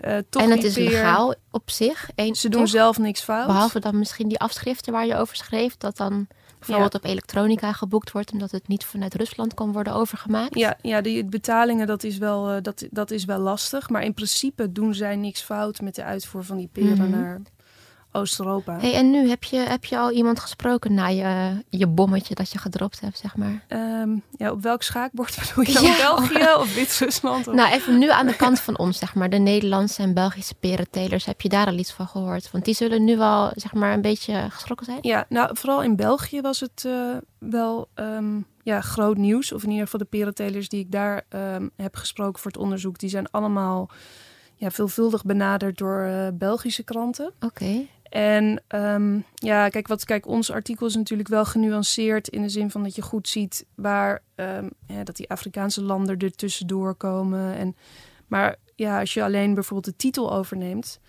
eh, 0.00 0.18
toch 0.30 0.42
en 0.42 0.50
het 0.50 0.64
is 0.64 0.76
legaal 0.76 1.34
op 1.50 1.70
zich. 1.70 2.08
Eén- 2.14 2.34
Ze 2.34 2.48
doen 2.48 2.60
toch? 2.60 2.70
zelf 2.70 2.98
niks 2.98 3.20
fout. 3.20 3.46
Behalve 3.46 3.80
dan 3.80 3.98
misschien 3.98 4.28
die 4.28 4.38
afschriften 4.38 4.92
waar 4.92 5.06
je 5.06 5.16
over 5.16 5.36
schreef, 5.36 5.76
dat 5.76 5.96
dan 5.96 6.26
bijvoorbeeld 6.58 6.94
op 6.94 7.04
elektronica 7.04 7.72
geboekt 7.72 8.10
wordt, 8.12 8.32
omdat 8.32 8.50
het 8.50 8.68
niet 8.68 8.84
vanuit 8.84 9.14
Rusland 9.14 9.54
kan 9.54 9.72
worden 9.72 9.92
overgemaakt. 9.94 10.58
Ja, 10.58 10.76
ja 10.82 11.00
die 11.00 11.24
betalingen 11.24 11.86
dat 11.86 12.04
is, 12.04 12.18
wel, 12.18 12.50
eh, 12.50 12.62
dat, 12.62 12.86
dat 12.90 13.10
is 13.10 13.24
wel 13.24 13.38
lastig. 13.38 13.88
Maar 13.90 14.02
in 14.04 14.14
principe 14.14 14.72
doen 14.72 14.94
zij 14.94 15.16
niks 15.16 15.40
fout 15.42 15.80
met 15.80 15.94
de 15.94 16.04
uitvoer 16.04 16.44
van 16.44 16.56
die 16.56 16.68
peren 16.72 17.10
Mhm. 17.10 17.10
naar 17.10 17.40
Oost-Europa. 18.16 18.78
Hey, 18.80 18.94
en 18.94 19.10
nu 19.10 19.28
heb 19.28 19.44
je, 19.44 19.56
heb 19.56 19.84
je 19.84 19.98
al 19.98 20.10
iemand 20.10 20.40
gesproken 20.40 20.94
na 20.94 21.06
je, 21.08 21.62
je 21.68 21.86
bommetje 21.86 22.34
dat 22.34 22.50
je 22.52 22.58
gedropt 22.58 23.00
hebt, 23.00 23.18
zeg 23.18 23.36
maar? 23.36 23.64
Ehm, 23.68 24.10
ja, 24.36 24.50
op 24.50 24.62
welk 24.62 24.82
schaakbord 24.82 25.38
bedoel 25.40 25.64
je? 25.64 25.86
Ja. 25.86 25.96
België 25.96 26.54
of 26.60 26.74
Wit-Rusland? 26.74 27.48
Of- 27.48 27.54
Nou, 27.54 27.72
even 27.72 27.98
nu 27.98 28.10
aan 28.10 28.26
de 28.26 28.36
kant 28.36 28.60
van 28.60 28.78
ons, 28.78 28.98
zeg 28.98 29.14
maar. 29.14 29.30
De 29.30 29.36
Nederlandse 29.38 30.02
en 30.02 30.14
Belgische 30.14 30.54
perentelers. 30.54 31.24
Heb 31.24 31.40
je 31.40 31.48
daar 31.48 31.66
al 31.66 31.74
iets 31.78 31.92
van 31.92 32.06
gehoord? 32.08 32.50
Want 32.50 32.64
die 32.64 32.74
zullen 32.74 33.04
nu 33.04 33.16
wel, 33.16 33.50
zeg 33.54 33.72
maar, 33.74 33.92
een 33.92 34.00
beetje 34.00 34.46
geschrokken 34.50 34.86
zijn. 34.86 34.98
Ja, 35.00 35.24
nou, 35.28 35.50
vooral 35.56 35.82
in 35.82 35.96
België 35.96 36.40
was 36.40 36.60
het 36.60 36.84
eh, 36.86 37.16
wel 37.38 37.88
ehm, 37.94 38.40
ja, 38.62 38.80
groot 38.80 39.16
nieuws. 39.16 39.52
Of 39.52 39.62
in 39.62 39.68
ieder 39.68 39.84
geval 39.84 40.00
de 40.00 40.06
perentelers 40.06 40.68
die 40.68 40.80
ik 40.80 40.92
daar 40.92 41.22
ehm, 41.28 41.68
heb 41.76 41.96
gesproken 41.96 42.42
voor 42.42 42.50
het 42.50 42.60
onderzoek... 42.60 42.98
die 42.98 43.08
zijn 43.10 43.30
allemaal 43.30 43.88
ja, 44.54 44.70
veelvuldig 44.70 45.24
benaderd 45.24 45.78
door 45.78 46.00
eh, 46.02 46.26
Belgische 46.34 46.82
kranten. 46.82 47.32
Oké. 47.40 47.86
En 48.16 48.62
ehm, 48.66 49.18
ja, 49.34 49.68
kijk, 49.68 49.88
wat, 49.88 50.04
kijk, 50.04 50.26
ons 50.26 50.50
artikel 50.50 50.86
is 50.86 50.94
natuurlijk 50.94 51.28
wel 51.28 51.44
genuanceerd 51.44 52.28
in 52.28 52.42
de 52.42 52.48
zin 52.48 52.70
van 52.70 52.82
dat 52.82 52.94
je 52.94 53.02
goed 53.02 53.28
ziet 53.28 53.64
waar 53.74 54.22
ehm, 54.34 54.68
ja, 54.86 55.04
dat 55.04 55.16
die 55.16 55.30
Afrikaanse 55.30 55.82
landen 55.82 56.18
er 56.18 56.32
tussendoor 56.32 56.94
komen. 56.94 57.54
En, 57.54 57.76
maar 58.26 58.56
ja, 58.74 59.00
als 59.00 59.14
je 59.14 59.22
alleen 59.22 59.54
bijvoorbeeld 59.54 59.94
de 59.94 60.02
titel 60.02 60.32
overneemt, 60.32 61.00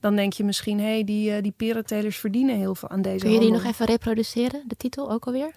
dan 0.00 0.16
denk 0.16 0.32
je 0.32 0.44
misschien, 0.44 0.78
hé, 0.78 0.84
hey, 0.84 1.04
die, 1.04 1.34
eh, 1.34 1.42
die 1.42 1.54
perentelers 1.56 2.16
verdienen 2.16 2.56
heel 2.56 2.74
veel 2.74 2.88
aan 2.88 3.02
deze 3.02 3.24
Kun 3.24 3.34
je 3.34 3.40
die 3.40 3.52
nog 3.52 3.64
even 3.64 3.86
reproduceren, 3.86 4.64
de 4.66 4.76
titel 4.76 5.10
ook 5.10 5.26
alweer? 5.26 5.50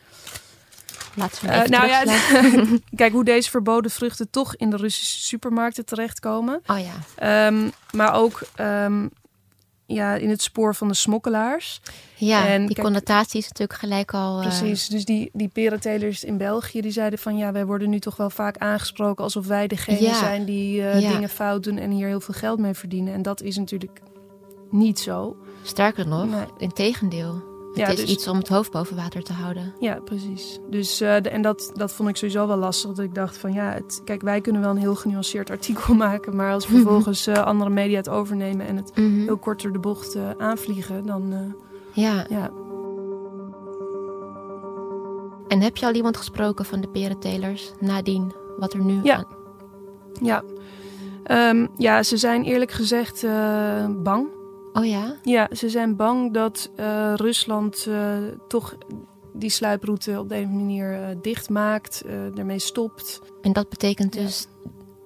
Laten 1.16 1.46
we 1.46 1.54
even 1.54 1.70
nou 1.70 1.88
ja, 1.88 2.04
kijk 2.96 3.12
hoe 3.12 3.24
deze 3.24 3.50
verboden 3.50 3.92
vruchten 3.92 4.30
toch 4.30 4.56
in 4.56 4.70
de 4.70 4.78
Russische 4.78 5.22
supermarkten 5.22 5.86
terechtkomen. 5.86 6.62
Oh 6.66 6.80
ja. 6.80 6.94
Ehm, 7.16 7.70
maar 7.92 8.14
ook 8.14 8.42
ja, 9.88 10.16
in 10.16 10.30
het 10.30 10.42
spoor 10.42 10.76
van 10.76 10.88
de 10.88 10.94
smokkelaars. 10.94 11.82
Ja, 12.16 12.48
En 12.48 12.66
die 12.66 12.76
kijk- 12.76 12.88
connotatie 12.88 13.40
is 13.40 13.48
natuurlijk 13.48 13.80
gelijk 13.80 14.14
al... 14.14 14.36
eh, 14.42 14.48
Precies, 14.48 14.88
dus 14.88 15.06
die, 15.06 15.30
die 15.34 15.48
perentelers 15.48 16.24
in 16.24 16.38
België 16.38 16.82
die 16.82 16.92
zeiden 16.92 17.20
van 17.20 17.38
ja, 17.38 17.52
wij 17.52 17.66
worden 17.66 17.90
nu 17.90 18.00
toch 18.00 18.16
wel 18.16 18.30
vaak 18.30 18.58
aangesproken 18.58 19.24
alsof 19.24 19.48
wij 19.48 19.68
degene 19.68 20.02
Ja. 20.02 20.14
zijn 20.20 20.46
die 20.46 20.82
eh, 20.88 21.02
Ja. 21.02 21.12
dingen 21.12 21.30
fout 21.30 21.64
doen 21.64 21.78
en 21.78 21.92
hier 21.92 22.08
heel 22.08 22.20
veel 22.20 22.34
geld 22.34 22.60
mee 22.60 22.74
verdienen. 22.74 23.14
En 23.14 23.22
dat 23.22 23.42
is 23.42 23.58
natuurlijk 23.58 24.00
niet 24.72 25.00
zo. 25.00 25.36
sterker 25.64 26.08
nog, 26.08 26.30
Nee. 26.30 26.46
in 26.58 26.72
tegendeel. 26.74 27.34
Het 27.34 27.44
Ja, 27.78 27.88
is 27.88 27.96
dus- 28.00 28.10
iets 28.10 28.28
om 28.28 28.38
het 28.38 28.48
hoofd 28.48 28.72
boven 28.72 28.96
water 28.96 29.24
te 29.24 29.34
houden. 29.34 29.74
Ja, 29.80 30.00
precies. 30.06 30.60
Dus 30.70 31.02
eh, 31.02 31.16
de- 31.22 31.30
en 31.30 31.42
dat, 31.42 31.72
dat 31.74 31.92
vond 31.94 32.10
ik 32.10 32.16
sowieso 32.16 32.48
wel 32.48 32.58
lastig. 32.58 32.90
Dat 32.92 33.06
ik 33.06 33.16
dacht 33.16 33.38
van 33.38 33.54
ja, 33.54 33.72
het, 33.72 34.02
kijk, 34.04 34.22
wij 34.22 34.42
kunnen 34.42 34.62
wel 34.62 34.70
een 34.72 34.78
heel 34.78 34.96
genuanceerd 34.96 35.50
artikel 35.50 35.94
maken, 36.06 36.36
maar 36.36 36.52
als 36.54 36.66
vervolgens 36.66 37.28
eh, 37.28 37.44
andere 37.44 37.70
media 37.70 37.98
het 37.98 38.10
overnemen 38.10 38.68
en 38.68 38.76
het 38.76 38.92
Mhm. 38.96 39.20
heel 39.24 39.38
kort 39.38 39.62
door 39.62 39.72
de 39.72 39.80
bocht 39.80 40.16
eh, 40.16 40.30
aanvliegen, 40.38 41.06
dan 41.06 41.54
Ja, 41.94 42.26
ja. 42.30 42.52
en 45.48 45.62
heb 45.62 45.78
je 45.78 45.86
al 45.86 45.94
iemand 45.94 46.18
gesproken 46.18 46.66
van 46.66 46.82
de 46.82 46.88
perentelers 46.88 47.72
nadien? 47.80 48.32
Wat 48.58 48.74
er 48.74 48.80
nu 48.84 49.00
Ja. 49.04 49.16
aan- 49.16 49.26
Ja. 50.22 50.44
Ehm, 51.24 51.68
ja, 51.78 52.04
ze 52.04 52.18
zijn 52.18 52.44
eerlijk 52.44 52.72
gezegd 52.72 53.26
bang. 54.04 54.28
Oh 54.74 54.86
ja? 54.86 55.16
Ja, 55.24 55.50
ze 55.56 55.70
zijn 55.70 55.96
bang 55.96 56.34
dat 56.34 56.72
eh, 56.76 57.14
Rusland 57.16 57.86
eh, 57.90 58.18
toch 58.48 58.78
die 59.34 59.50
sluiproute 59.50 60.20
op 60.20 60.30
de 60.30 60.36
een 60.36 60.56
manier 60.56 60.94
eh, 60.94 61.16
dichtmaakt, 61.22 62.04
ermee 62.36 62.60
stopt. 62.60 63.22
En 63.42 63.54
dat 63.54 63.70
betekent 63.70 64.16
Ja. 64.16 64.22
dus 64.22 64.48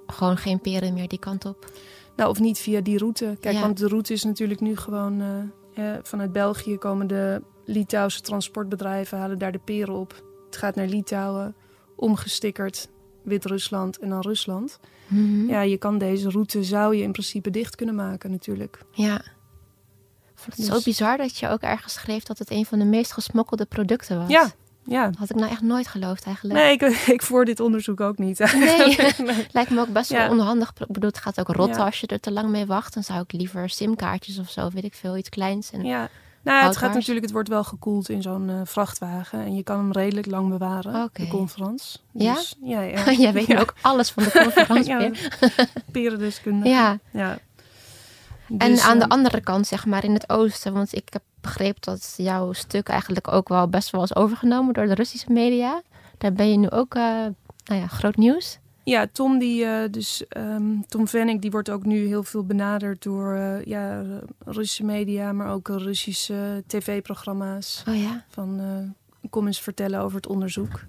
gewoon 0.08 0.38
geen 0.38 0.60
peren 0.60 0.94
meer 0.94 1.08
die 1.08 1.20
kant 1.20 1.46
op. 1.46 1.72
Nou, 2.16 2.30
of 2.30 2.40
niet 2.40 2.60
via 2.60 2.82
die 2.82 2.98
route. 2.98 3.38
Kijk, 3.40 3.56
Ja. 3.56 3.62
want 3.62 3.78
de 3.78 3.88
route 3.88 4.14
is 4.14 4.24
natuurlijk 4.24 4.60
nu 4.60 4.76
gewoon 4.78 5.22
eh, 5.22 5.94
eh, 5.96 6.00
vanuit 6.04 6.32
België 6.32 6.78
komen 6.78 7.08
de 7.08 7.42
Litouwse 7.66 8.22
transportbedrijven, 8.22 9.18
halen 9.18 9.38
daar 9.38 9.52
de 9.52 9.60
peren 9.64 9.94
op. 9.94 10.24
Het 10.46 10.56
gaat 10.58 10.76
naar 10.76 10.88
Litouwen, 10.88 11.56
omgestikkerd, 11.96 12.90
Wit-Rusland 13.24 13.98
en 14.00 14.10
dan 14.10 14.20
Rusland. 14.22 14.80
Mhm. 15.08 15.48
Ja, 15.50 15.62
je 15.62 15.78
kan 15.78 15.98
deze 15.98 16.30
route, 16.30 16.64
zou 16.64 16.96
je 16.96 17.04
in 17.04 17.12
principe 17.12 17.50
dicht 17.50 17.76
kunnen 17.76 17.96
maken 17.96 18.32
natuurlijk. 18.32 18.80
Ja. 18.92 19.22
Het 20.46 20.66
zo 20.66 20.74
Dus- 20.74 20.84
bizar 20.84 21.18
dat 21.18 21.38
je 21.38 21.48
ook 21.50 21.62
ergens 21.62 21.94
schreef 21.94 22.24
dat 22.24 22.38
het 22.40 22.52
een 22.52 22.66
van 22.66 22.80
de 22.80 22.86
meest 22.86 23.12
gesmokkelde 23.14 23.66
producten 23.66 24.18
was. 24.18 24.30
Ja, 24.30 24.52
ja. 24.86 25.06
Dat 25.06 25.16
had 25.18 25.30
ik 25.30 25.36
nou 25.36 25.52
echt 25.52 25.62
nooit 25.62 25.88
geloofd 25.88 26.26
eigenlijk. 26.26 26.56
Nee, 26.60 26.72
ik, 26.74 26.82
ik 27.16 27.22
voer 27.22 27.46
dit 27.46 27.60
onderzoek 27.60 28.02
ook 28.02 28.18
niet. 28.18 28.40
Nee. 28.54 28.96
Nee. 29.18 29.48
Lijkt 29.52 29.70
me 29.70 29.80
ook 29.80 29.94
best 29.94 30.10
wel 30.10 30.22
Ja. 30.22 30.30
onhandig. 30.30 30.70
Ik 30.78 30.88
bedoel, 30.88 31.10
het 31.10 31.18
gaat 31.20 31.40
ook 31.40 31.48
rotten 31.48 31.78
Ja. 31.80 31.86
als 31.86 32.00
je 32.00 32.08
er 32.08 32.20
te 32.20 32.32
lang 32.32 32.50
mee 32.50 32.66
wacht. 32.66 32.94
Dan 32.94 33.04
zou 33.04 33.22
ik 33.22 33.32
liever 33.32 33.70
simkaartjes 33.70 34.40
of 34.40 34.50
zo, 34.50 34.70
weet 34.74 34.84
ik 34.84 34.94
veel, 34.94 35.18
iets 35.18 35.30
kleins. 35.30 35.72
En... 35.72 35.84
Ja. 35.86 36.10
Nou, 36.44 36.58
ja, 36.60 36.66
het 36.68 36.78
gaat 36.78 36.94
natuurlijk, 36.94 37.22
het 37.26 37.32
wordt 37.32 37.50
wel 37.50 37.64
gekoeld 37.64 38.10
in 38.10 38.22
zo'n 38.22 38.50
eh, 38.50 38.56
vrachtwagen. 38.64 39.40
En 39.40 39.56
je 39.56 39.64
kan 39.64 39.78
hem 39.78 39.92
redelijk 39.92 40.28
lang 40.28 40.50
bewaren, 40.50 41.04
Oké. 41.04 41.22
de 41.24 41.28
conference. 41.28 41.98
Ja? 42.12 42.34
Dus, 42.34 42.56
ja, 42.64 42.82
ja. 42.82 43.12
Jij 43.12 43.34
weet 43.34 43.56
ook 43.58 43.74
alles 43.82 44.10
van 44.10 44.24
de 44.24 44.32
conferentie. 44.32 44.92
ja, 44.92 45.00
ja. 45.00 45.12
perendeskundige. 45.92 47.00
ja. 47.12 47.38
En 48.58 48.72
Dus, 48.72 48.82
aan 48.82 48.98
de 48.98 49.04
eh, 49.04 49.10
andere 49.10 49.42
kant, 49.42 49.68
zeg 49.68 49.86
maar, 49.86 50.04
in 50.04 50.14
het 50.14 50.30
oosten. 50.30 50.74
Want 50.74 50.96
ik 50.96 51.08
heb 51.10 51.22
begrepen 51.42 51.82
dat 51.82 52.14
jouw 52.18 52.54
stuk 52.54 52.88
eigenlijk 52.88 53.32
ook 53.32 53.50
wel 53.50 53.68
best 53.68 53.90
wel 53.90 54.04
is 54.04 54.16
overgenomen 54.16 54.74
door 54.74 54.86
de 54.86 54.94
Russische 54.94 55.32
media. 55.32 55.82
Daar 56.18 56.34
ben 56.34 56.52
je 56.52 56.58
nu 56.58 56.70
ook, 56.70 56.96
eh, 56.96 57.02
nou 57.66 57.82
ja, 57.82 57.88
groot 57.88 58.16
nieuws. 58.16 58.60
Ja, 58.84 59.08
Tom, 59.12 59.40
die, 59.40 59.66
eh, 59.66 59.92
dus, 59.92 60.28
ehm, 60.28 60.82
Tom 60.88 61.08
Vennik, 61.08 61.42
die 61.42 61.52
wordt 61.52 61.70
ook 61.70 61.86
nu 61.86 62.06
heel 62.06 62.24
veel 62.24 62.46
benaderd 62.46 63.04
door 63.04 63.62
ja, 63.66 64.04
Russische 64.46 64.84
media, 64.84 65.32
maar 65.34 65.52
ook 65.52 65.68
Russische 65.68 66.64
tv-programma's. 66.68 67.84
Oh 67.88 68.02
ja? 68.02 68.26
van 68.30 68.62
kom 69.30 69.48
eens 69.48 69.62
vertellen 69.62 70.00
over 70.00 70.16
het 70.16 70.28
onderzoek. 70.28 70.86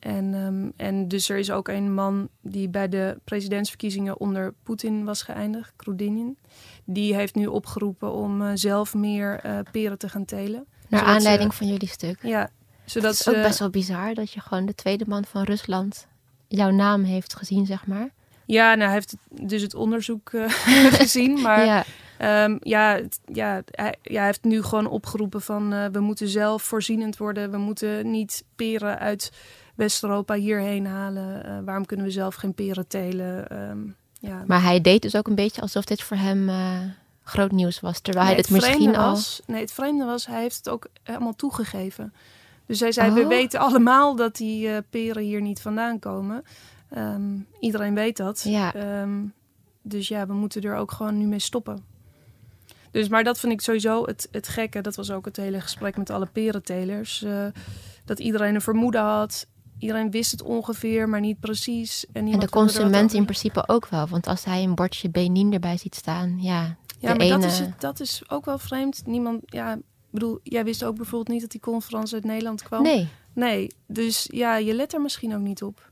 En, 0.00 0.34
ehm, 0.34 0.86
en 0.88 1.08
dus 1.08 1.28
er 1.28 1.38
is 1.38 1.50
ook 1.50 1.68
een 1.68 1.94
man 1.94 2.28
die 2.42 2.68
bij 2.68 2.88
de 2.88 3.18
presidentsverkiezingen 3.24 4.20
onder 4.20 4.54
Poetin 4.62 5.04
was 5.04 5.22
geëindigd, 5.22 5.72
Krudinin. 5.76 6.38
Die 6.84 7.14
heeft 7.14 7.34
nu 7.34 7.46
opgeroepen 7.46 8.12
om 8.12 8.42
eh, 8.42 8.50
zelf 8.54 8.94
meer 8.94 9.40
eh, 9.42 9.58
peren 9.72 9.98
te 9.98 10.08
gaan 10.08 10.24
telen. 10.24 10.66
Naar 10.88 11.02
aanleiding 11.02 11.50
ze- 11.52 11.58
van 11.58 11.66
jullie 11.66 11.88
stuk. 11.88 12.18
Ja, 12.22 12.50
zodat 12.84 13.10
Dat 13.10 13.20
is 13.20 13.28
ook 13.28 13.34
ze- 13.34 13.40
best 13.42 13.58
wel 13.58 13.70
bizar 13.70 14.14
dat 14.14 14.32
je 14.32 14.40
gewoon 14.40 14.66
de 14.66 14.74
tweede 14.74 15.04
man 15.08 15.24
van 15.24 15.42
Rusland 15.42 16.06
jouw 16.48 16.70
naam 16.70 17.02
heeft 17.02 17.34
gezien, 17.36 17.66
zeg 17.66 17.86
maar. 17.86 18.08
Ja, 18.46 18.68
nou, 18.74 18.82
hij 18.84 18.92
heeft 18.92 19.10
het- 19.10 19.48
dus 19.48 19.62
het 19.62 19.74
onderzoek 19.74 20.30
eh, 20.32 20.44
gezien, 21.02 21.40
maar 21.40 21.64
ja, 21.64 21.84
Ehm, 22.18 22.56
ja, 22.60 22.94
het- 22.94 23.20
ja, 23.32 23.62
hij, 23.70 23.94
ja, 24.02 24.16
hij 24.18 24.24
heeft 24.26 24.44
nu 24.44 24.62
gewoon 24.62 24.86
opgeroepen 24.86 25.42
van 25.42 25.92
we 25.92 26.00
moeten 26.00 26.28
zelf 26.28 26.62
voorzienend 26.62 27.16
worden. 27.16 27.50
We 27.50 27.56
moeten 27.56 28.10
niet 28.10 28.44
peren 28.56 28.98
uit 28.98 29.32
West-Europa 29.80 30.34
hierheen 30.34 30.86
halen. 30.86 31.44
Eh, 31.44 31.58
waarom 31.64 31.86
kunnen 31.86 32.06
we 32.06 32.12
zelf 32.12 32.34
geen 32.34 32.54
peren 32.54 32.86
telen? 32.86 33.48
Ehm, 33.48 33.78
ja. 34.18 34.44
maar 34.46 34.62
hij 34.62 34.80
deed 34.80 35.02
dus 35.02 35.16
ook 35.16 35.26
een 35.26 35.34
beetje 35.34 35.60
alsof 35.60 35.84
dit 35.84 36.02
voor 36.02 36.16
hem 36.16 36.48
eh, 36.48 36.78
groot 37.22 37.50
nieuws 37.52 37.80
was. 37.80 38.00
Terwijl 38.00 38.24
Nee, 38.26 38.34
hij 38.34 38.42
het 38.44 38.52
misschien 38.52 38.74
vreemde 38.74 38.98
al... 38.98 39.10
was, 39.10 39.40
nee, 39.46 39.60
het 39.60 39.72
vreemde 39.72 40.04
was, 40.04 40.26
hij 40.26 40.40
heeft 40.40 40.56
het 40.56 40.68
ook 40.68 40.86
helemaal 41.02 41.34
toegegeven. 41.36 42.12
Dus 42.66 42.80
hij 42.80 42.92
zei, 42.92 43.10
we 43.12 43.20
Oh. 43.20 43.28
weten 43.28 43.60
allemaal 43.60 44.16
dat 44.16 44.36
die 44.36 44.68
eh, 44.68 44.76
peren 44.90 45.22
hier 45.22 45.40
niet 45.40 45.60
vandaan 45.60 45.98
komen. 45.98 46.42
Ehm, 46.88 47.22
iedereen 47.60 47.94
weet 47.94 48.16
dat. 48.16 48.42
Ja. 48.44 48.74
Ehm, 48.74 49.18
dus 49.82 50.08
ja, 50.08 50.26
we 50.26 50.32
moeten 50.32 50.62
er 50.62 50.76
ook 50.76 50.92
gewoon 50.92 51.18
nu 51.18 51.24
mee 51.26 51.38
stoppen. 51.38 51.84
Dus, 52.90 53.08
maar 53.08 53.24
dat 53.24 53.40
vind 53.40 53.52
ik 53.52 53.60
sowieso 53.60 54.04
het, 54.06 54.28
het 54.30 54.48
gekke. 54.48 54.80
Dat 54.80 54.94
was 54.96 55.10
ook 55.10 55.24
het 55.24 55.36
hele 55.36 55.60
gesprek 55.60 55.96
met 55.96 56.10
alle 56.10 56.26
perentelers. 56.26 57.24
dat 58.04 58.18
iedereen 58.18 58.54
een 58.54 58.60
vermoeden 58.60 59.00
had. 59.02 59.46
Iedereen 59.80 60.10
wist 60.10 60.30
het 60.30 60.42
ongeveer, 60.42 61.08
maar 61.08 61.20
niet 61.20 61.40
precies. 61.40 62.06
En, 62.12 62.38
de 62.38 62.48
consument 62.48 63.12
in 63.12 63.24
principe 63.24 63.68
ook 63.68 63.88
wel. 63.88 64.06
Want 64.06 64.26
als 64.26 64.44
hij 64.44 64.62
een 64.62 64.74
bordje 64.74 65.10
Benin 65.10 65.52
erbij 65.52 65.76
ziet 65.76 65.94
staan, 65.94 66.38
ja, 66.40 66.76
Ja, 66.98 67.14
maar 67.14 67.28
dat, 67.28 67.44
is 67.44 67.58
het, 67.58 67.80
dat 67.80 68.00
is 68.00 68.22
ook 68.28 68.44
wel 68.44 68.58
vreemd. 68.58 69.02
Niemand, 69.06 69.40
ja, 69.46 69.78
bedoel, 70.10 70.40
jij 70.42 70.64
wist 70.64 70.84
ook 70.84 70.96
bijvoorbeeld 70.96 71.28
niet 71.28 71.40
dat 71.40 71.50
die 71.50 71.60
conferentie 71.60 72.14
uit 72.14 72.24
Nederland 72.24 72.62
kwam. 72.62 72.82
Nee. 72.82 73.08
Nee, 73.32 73.70
dus 73.86 74.28
ja, 74.32 74.56
je 74.56 74.74
let 74.74 74.94
er 74.94 75.00
misschien 75.00 75.34
ook 75.34 75.40
niet 75.40 75.62
op. 75.62 75.90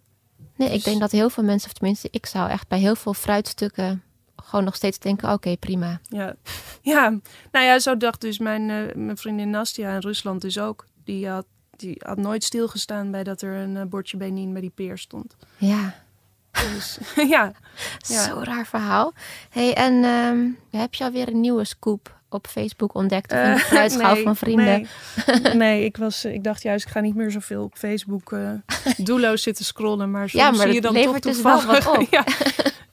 Nee, 0.57 0.68
ik 0.68 0.74
Dus- 0.74 0.85
denk 0.85 1.01
dat 1.01 1.11
heel 1.11 1.31
veel 1.31 1.44
mensen, 1.44 1.68
of 1.68 1.74
tenminste, 1.74 2.09
ik 2.11 2.27
zou 2.27 2.51
echt 2.51 2.68
bij 2.68 2.79
heel 2.79 2.96
veel 2.96 3.14
fruitstukken 3.14 4.03
gewoon 4.37 4.64
nog 4.64 4.74
steeds 4.74 4.98
denken: 4.98 5.33
oké, 5.33 5.57
prima. 5.57 6.01
Ja. 6.03 6.35
ja, 6.83 7.09
nou 7.53 7.64
ja, 7.64 7.79
zo 7.79 7.96
dacht 7.96 8.20
dus 8.20 8.38
mijn, 8.38 8.70
eh, 8.70 8.94
mijn 8.94 9.16
vriendin 9.16 9.51
Nastia 9.51 9.94
in 9.94 10.01
Rusland 10.01 10.40
dus 10.40 10.59
ook. 10.59 10.87
Die 11.05 11.29
had, 11.29 11.46
die 11.78 11.96
had 12.06 12.16
nooit 12.16 12.44
stilgestaan 12.44 13.10
bij 13.10 13.24
dat 13.24 13.42
er 13.42 13.54
een 13.54 13.76
eh, 13.76 13.82
bordje 13.84 14.16
Benin 14.16 14.52
bij 14.52 14.60
die 14.60 14.72
peer 14.74 14.98
stond. 14.98 15.36
Ja, 15.56 15.94
Dus 16.52 16.98
ja, 17.34 17.52
Ja. 18.08 18.24
zo'n 18.24 18.44
raar 18.44 18.66
verhaal. 18.66 19.12
hey, 19.50 19.74
en 19.74 20.04
ehm, 20.04 20.46
heb 20.82 20.94
je 20.94 21.04
alweer 21.04 21.28
een 21.28 21.40
nieuwe 21.40 21.64
scoop 21.64 22.16
op 22.30 22.46
Facebook 22.46 22.94
ontdekt? 22.94 23.32
Of 23.32 23.38
een 23.38 23.54
Eh, 23.78 23.96
nee, 24.12 24.22
van 24.22 24.36
vrienden? 24.36 24.86
Nee, 25.42 25.54
nee 25.54 25.84
ik, 25.84 25.96
was, 25.96 26.24
ik 26.24 26.44
dacht 26.44 26.62
juist, 26.62 26.86
ik 26.86 26.90
ga 26.92 27.00
niet 27.00 27.14
meer 27.14 27.30
zoveel 27.30 27.62
op 27.62 27.74
Facebook 27.76 28.32
eh 28.32 28.50
doelloos 28.96 29.42
zitten 29.42 29.64
scrollen. 29.64 30.10
Maar 30.10 30.28
soms 30.28 30.42
Ja, 30.44 30.50
maar 30.50 30.66
zie 30.66 30.74
je 30.74 30.80
dan 30.80 30.94
toch 30.94 31.18
dus 31.18 31.40
wel 31.42 31.58
toevallig- 31.58 31.84
wat 31.84 31.98
op. 31.98 32.06
ja. 32.10 32.24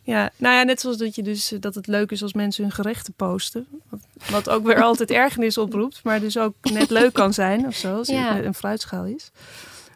Ja, 0.06 0.30
nou 0.38 0.56
ja, 0.56 0.64
net 0.64 0.80
zoals 0.80 0.98
dat, 0.98 1.16
je 1.16 1.24
dus, 1.24 1.52
eh, 1.52 1.60
dat 1.62 1.76
het 1.76 1.88
leuk 1.88 2.12
is 2.12 2.22
als 2.24 2.34
mensen 2.34 2.64
hun 2.64 2.72
gerechten 2.74 3.14
posten. 3.14 3.68
Wat, 3.90 4.00
wat 4.30 4.50
ook 4.50 4.66
weer 4.66 4.82
altijd 4.84 5.12
ergernis 5.24 5.58
oproept, 5.58 6.04
maar 6.04 6.20
dus 6.20 6.38
ook 6.38 6.56
net 6.62 6.90
leuk 6.90 7.14
kan 7.14 7.34
zijn 7.34 7.66
of 7.68 7.76
zo, 7.76 7.98
als 7.98 8.08
Ja. 8.08 8.36
het 8.36 8.46
een 8.46 8.54
fruitschaal 8.54 9.06
is. 9.06 9.32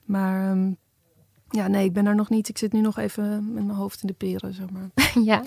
Maar 0.05 0.51
ehm, 0.51 0.71
ja, 1.49 1.67
nee, 1.67 1.85
ik 1.85 1.93
ben 1.93 2.05
er 2.05 2.15
nog 2.15 2.29
niet. 2.29 2.49
Ik 2.49 2.57
zit 2.57 2.73
nu 2.73 2.79
nog 2.81 2.97
even 2.97 3.53
met 3.53 3.65
mijn 3.65 3.77
hoofd 3.77 4.01
in 4.01 4.07
de 4.07 4.13
peren, 4.13 4.53
zeg 4.53 4.65
maar. 4.69 4.89
ja, 5.31 5.43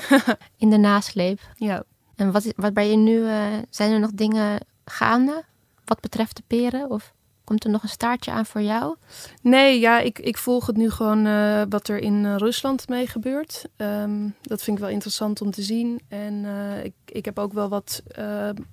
in 0.57 0.71
de 0.71 0.77
nasleep. 0.79 1.41
Ja, 1.57 1.85
En 2.17 2.33
wat, 2.33 2.45
is- 2.45 2.53
wat 2.57 2.75
ben 2.75 2.91
je 2.91 2.97
nu? 2.97 3.27
eh, 3.27 3.47
zijn 3.71 3.93
er 3.93 4.01
nog 4.01 4.11
dingen 4.15 4.61
gaande 4.85 5.45
wat 5.85 6.01
betreft 6.01 6.37
de 6.37 6.43
peren? 6.47 6.91
Of 6.91 7.13
komt 7.45 7.65
er 7.65 7.71
nog 7.71 7.83
een 7.83 7.89
staartje 7.89 8.31
aan 8.31 8.47
voor 8.47 8.63
jou? 8.63 8.97
Nee, 9.43 9.81
ja, 9.81 10.01
ik, 10.01 10.19
ik 10.19 10.39
volg 10.39 10.67
het 10.67 10.77
nu 10.77 10.91
gewoon 10.91 11.27
eh, 11.27 11.63
wat 11.69 11.89
er 11.89 11.99
in 11.99 12.25
eh, 12.25 12.37
Rusland 12.37 12.89
mee 12.89 13.07
gebeurt. 13.07 13.65
Ehm, 13.77 14.29
dat 14.43 14.63
vind 14.63 14.77
ik 14.77 14.83
wel 14.83 14.93
interessant 14.93 15.41
om 15.41 15.51
te 15.51 15.63
zien. 15.63 16.01
En 16.09 16.45
eh, 16.45 16.85
ik, 16.85 16.95
ik 17.07 17.25
heb 17.25 17.39
ook 17.39 17.53
wel 17.53 17.69
wat 17.69 18.03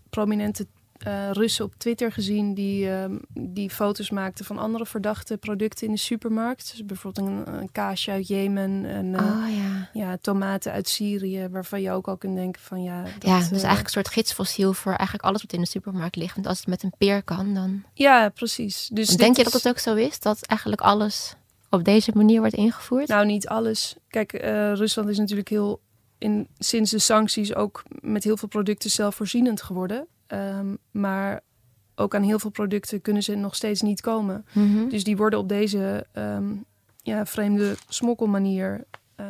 prominente 0.10 0.68
eh, 1.04 1.32
Russen 1.32 1.66
op 1.66 1.74
Twitter 1.78 2.12
gezien 2.12 2.54
die, 2.54 2.90
ehm, 2.90 3.18
die 3.34 3.70
foto's 3.70 4.10
maakten 4.10 4.46
van 4.46 4.58
andere 4.58 4.86
verdachte 4.86 5.38
producten 5.38 5.88
in 5.88 5.94
de 5.94 6.00
supermarkt. 6.00 6.72
Dus 6.72 6.86
bijvoorbeeld 6.86 7.28
een, 7.28 7.54
een 7.54 7.72
kaasje 7.72 8.12
uit 8.12 8.28
Jemen 8.28 8.86
en 8.86 9.16
eh, 9.16 9.22
oh 9.22 9.56
ja. 9.56 9.90
ja, 9.94 10.18
tomaten 10.22 10.72
uit 10.72 10.90
Syrië, 10.90 11.48
waarvan 11.52 11.82
je 11.82 11.92
ook 11.92 12.08
al 12.08 12.18
kunt 12.18 12.36
denken 12.36 12.62
van 12.62 12.84
ja. 12.84 13.04
Dat, 13.04 13.14
ja, 13.20 13.38
eh, 13.38 13.52
eigenlijk 13.52 13.84
een 13.84 13.90
soort 13.90 14.10
gidsfossiel 14.10 14.74
voor 14.74 14.92
eigenlijk 14.92 15.24
alles 15.24 15.42
wat 15.42 15.54
in 15.54 15.62
de 15.62 15.68
supermarkt 15.68 16.16
ligt. 16.16 16.36
Want 16.36 16.48
als 16.48 16.58
het 16.58 16.68
met 16.68 16.84
een 16.84 16.94
peer 16.98 17.24
kan, 17.24 17.54
dan... 17.54 17.84
Ja, 17.94 18.30
precies. 18.30 18.90
Dus 18.94 19.08
Denk 19.08 19.38
je 19.38 19.44
dat 19.44 19.54
het 19.54 19.68
ook 19.68 19.80
zo 19.80 19.96
is? 19.96 20.20
Dat 20.20 20.42
eigenlijk 20.42 20.82
alles 20.82 21.36
op 21.70 21.84
deze 21.84 22.12
manier 22.14 22.40
wordt 22.40 22.56
ingevoerd? 22.56 23.08
Nou, 23.08 23.26
niet 23.26 23.48
alles. 23.48 23.96
Kijk, 24.10 24.32
Rusland 24.74 25.10
is 25.10 25.18
natuurlijk 25.18 25.50
heel 25.50 25.80
in, 26.18 26.48
sinds 26.58 26.92
de 26.92 27.00
sancties 27.00 27.56
ook 27.56 27.84
met 28.02 28.24
heel 28.24 28.38
veel 28.38 28.48
producten 28.48 28.90
zelfvoorzienend 28.90 29.62
geworden. 29.62 30.08
Ehm, 30.30 30.76
maar 30.92 31.42
ook 31.96 32.16
aan 32.16 32.24
heel 32.24 32.40
veel 32.40 32.50
producten 32.50 33.02
kunnen 33.02 33.24
ze 33.24 33.36
nog 33.36 33.56
steeds 33.56 33.82
niet 33.82 34.02
komen. 34.02 34.46
Mhm. 34.54 34.88
Dus 34.90 35.04
die 35.04 35.18
worden 35.18 35.40
op 35.40 35.50
deze 35.50 36.06
ehm, 36.14 36.54
ja, 37.04 37.26
vreemde 37.26 37.76
smokkelmanier. 37.88 38.84
eh, 39.16 39.26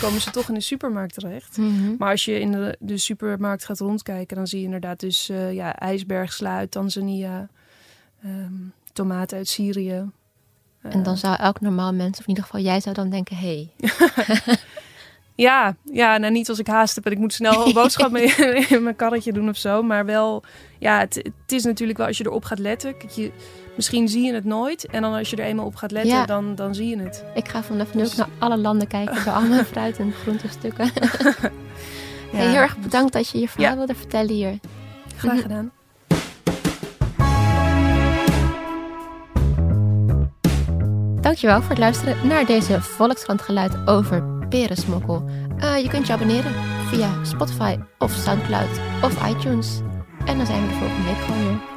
komen 0.00 0.20
ze 0.20 0.30
toch 0.30 0.48
in 0.48 0.54
de 0.54 0.60
supermarkt 0.60 1.14
terecht. 1.14 1.56
Mhm. 1.56 1.94
Maar 1.98 2.10
als 2.10 2.24
je 2.24 2.40
in 2.40 2.52
de, 2.52 2.76
de 2.80 2.98
supermarkt 2.98 3.64
gaat 3.64 3.78
rondkijken, 3.78 4.36
dan 4.36 4.46
zie 4.46 4.58
je 4.58 4.64
inderdaad 4.64 5.00
dus 5.00 5.28
eh 5.28 5.52
ja, 5.52 5.76
ijsbergsla 5.76 6.56
uit 6.56 6.70
Tanzania, 6.70 7.48
ehm, 8.22 8.52
tomaten 8.92 9.36
uit 9.36 9.48
Syrië. 9.48 10.10
En 10.80 11.02
dan 11.02 11.14
Eh, 11.14 11.18
zou 11.20 11.36
elk 11.36 11.60
normaal 11.60 11.92
mens, 11.94 12.12
of 12.18 12.22
in 12.22 12.28
ieder 12.28 12.44
geval 12.44 12.60
jij 12.60 12.80
zou 12.80 12.94
dan 12.94 13.10
denken... 13.10 13.36
hé, 13.36 13.68
hey, 13.78 13.88
Ja, 15.36 15.76
ja, 15.92 16.16
nou 16.18 16.32
niet 16.32 16.48
als 16.48 16.58
ik 16.58 16.66
haast 16.66 16.94
heb 16.94 17.06
en 17.06 17.12
ik 17.12 17.18
moet 17.18 17.32
snel 17.32 17.66
een 17.66 17.72
boodschap 17.82 18.10
mee 18.10 18.34
in 18.68 18.82
mijn 18.82 18.96
karretje 18.96 19.32
doen 19.32 19.48
of 19.48 19.56
zo. 19.56 19.82
Maar 19.82 20.04
wel, 20.06 20.42
ja, 20.78 20.98
het, 20.98 21.14
het 21.14 21.52
is 21.52 21.64
natuurlijk 21.64 21.98
wel 21.98 22.06
als 22.06 22.18
je 22.18 22.24
erop 22.26 22.44
gaat 22.44 22.58
letten. 22.58 22.94
Je, 23.14 23.30
misschien 23.76 24.08
zie 24.08 24.24
je 24.24 24.34
het 24.34 24.44
nooit. 24.44 24.86
En 24.86 25.02
dan 25.02 25.12
als 25.14 25.30
je 25.30 25.36
er 25.36 25.44
eenmaal 25.44 25.66
op 25.66 25.74
gaat 25.74 25.90
letten, 25.90 26.10
Ja. 26.12 26.26
dan, 26.26 26.54
dan 26.54 26.74
zie 26.74 26.88
je 26.88 26.98
het. 27.02 27.24
ik 27.34 27.48
ga 27.48 27.62
vanaf 27.62 27.94
nu 27.94 28.00
ook 28.00 28.06
Dus- 28.08 28.16
naar 28.16 28.28
alle 28.38 28.56
landen 28.56 28.88
kijken... 28.88 29.24
bij 29.24 29.32
al 29.32 29.42
mijn 29.42 29.64
fruit- 29.64 29.98
en 29.98 30.12
groentestukken. 30.12 30.84
Ja, 30.94 31.32
Hey, 32.38 32.46
heel 32.46 32.54
erg 32.60 32.78
bedankt 32.78 33.12
dat 33.12 33.28
je 33.30 33.38
je 33.38 33.48
verhaal 33.48 33.70
Ja. 33.70 33.76
wilde 33.76 33.94
vertellen 33.94 34.34
hier. 34.34 34.58
Graag 35.16 35.40
gedaan. 35.42 35.72
Dankjewel 41.20 41.60
voor 41.60 41.70
het 41.70 41.78
luisteren 41.78 42.26
naar 42.28 42.46
deze 42.46 42.80
Volkskrant 42.80 43.42
geluid 43.42 43.76
over 43.86 44.33
Eh, 45.58 45.82
je 45.82 45.88
kunt 45.88 46.06
je 46.06 46.12
abonneren 46.12 46.52
via 46.90 47.24
Spotify 47.24 47.76
of 47.98 48.12
Soundcloud 48.12 48.80
of 49.02 49.28
iTunes. 49.28 49.80
En 50.24 50.36
dan 50.36 50.46
zijn 50.46 50.62
we 50.62 50.68
de 50.68 50.74
volgende 50.74 51.04
week 51.04 51.24
gewoon 51.24 51.42
weer. 51.42 51.73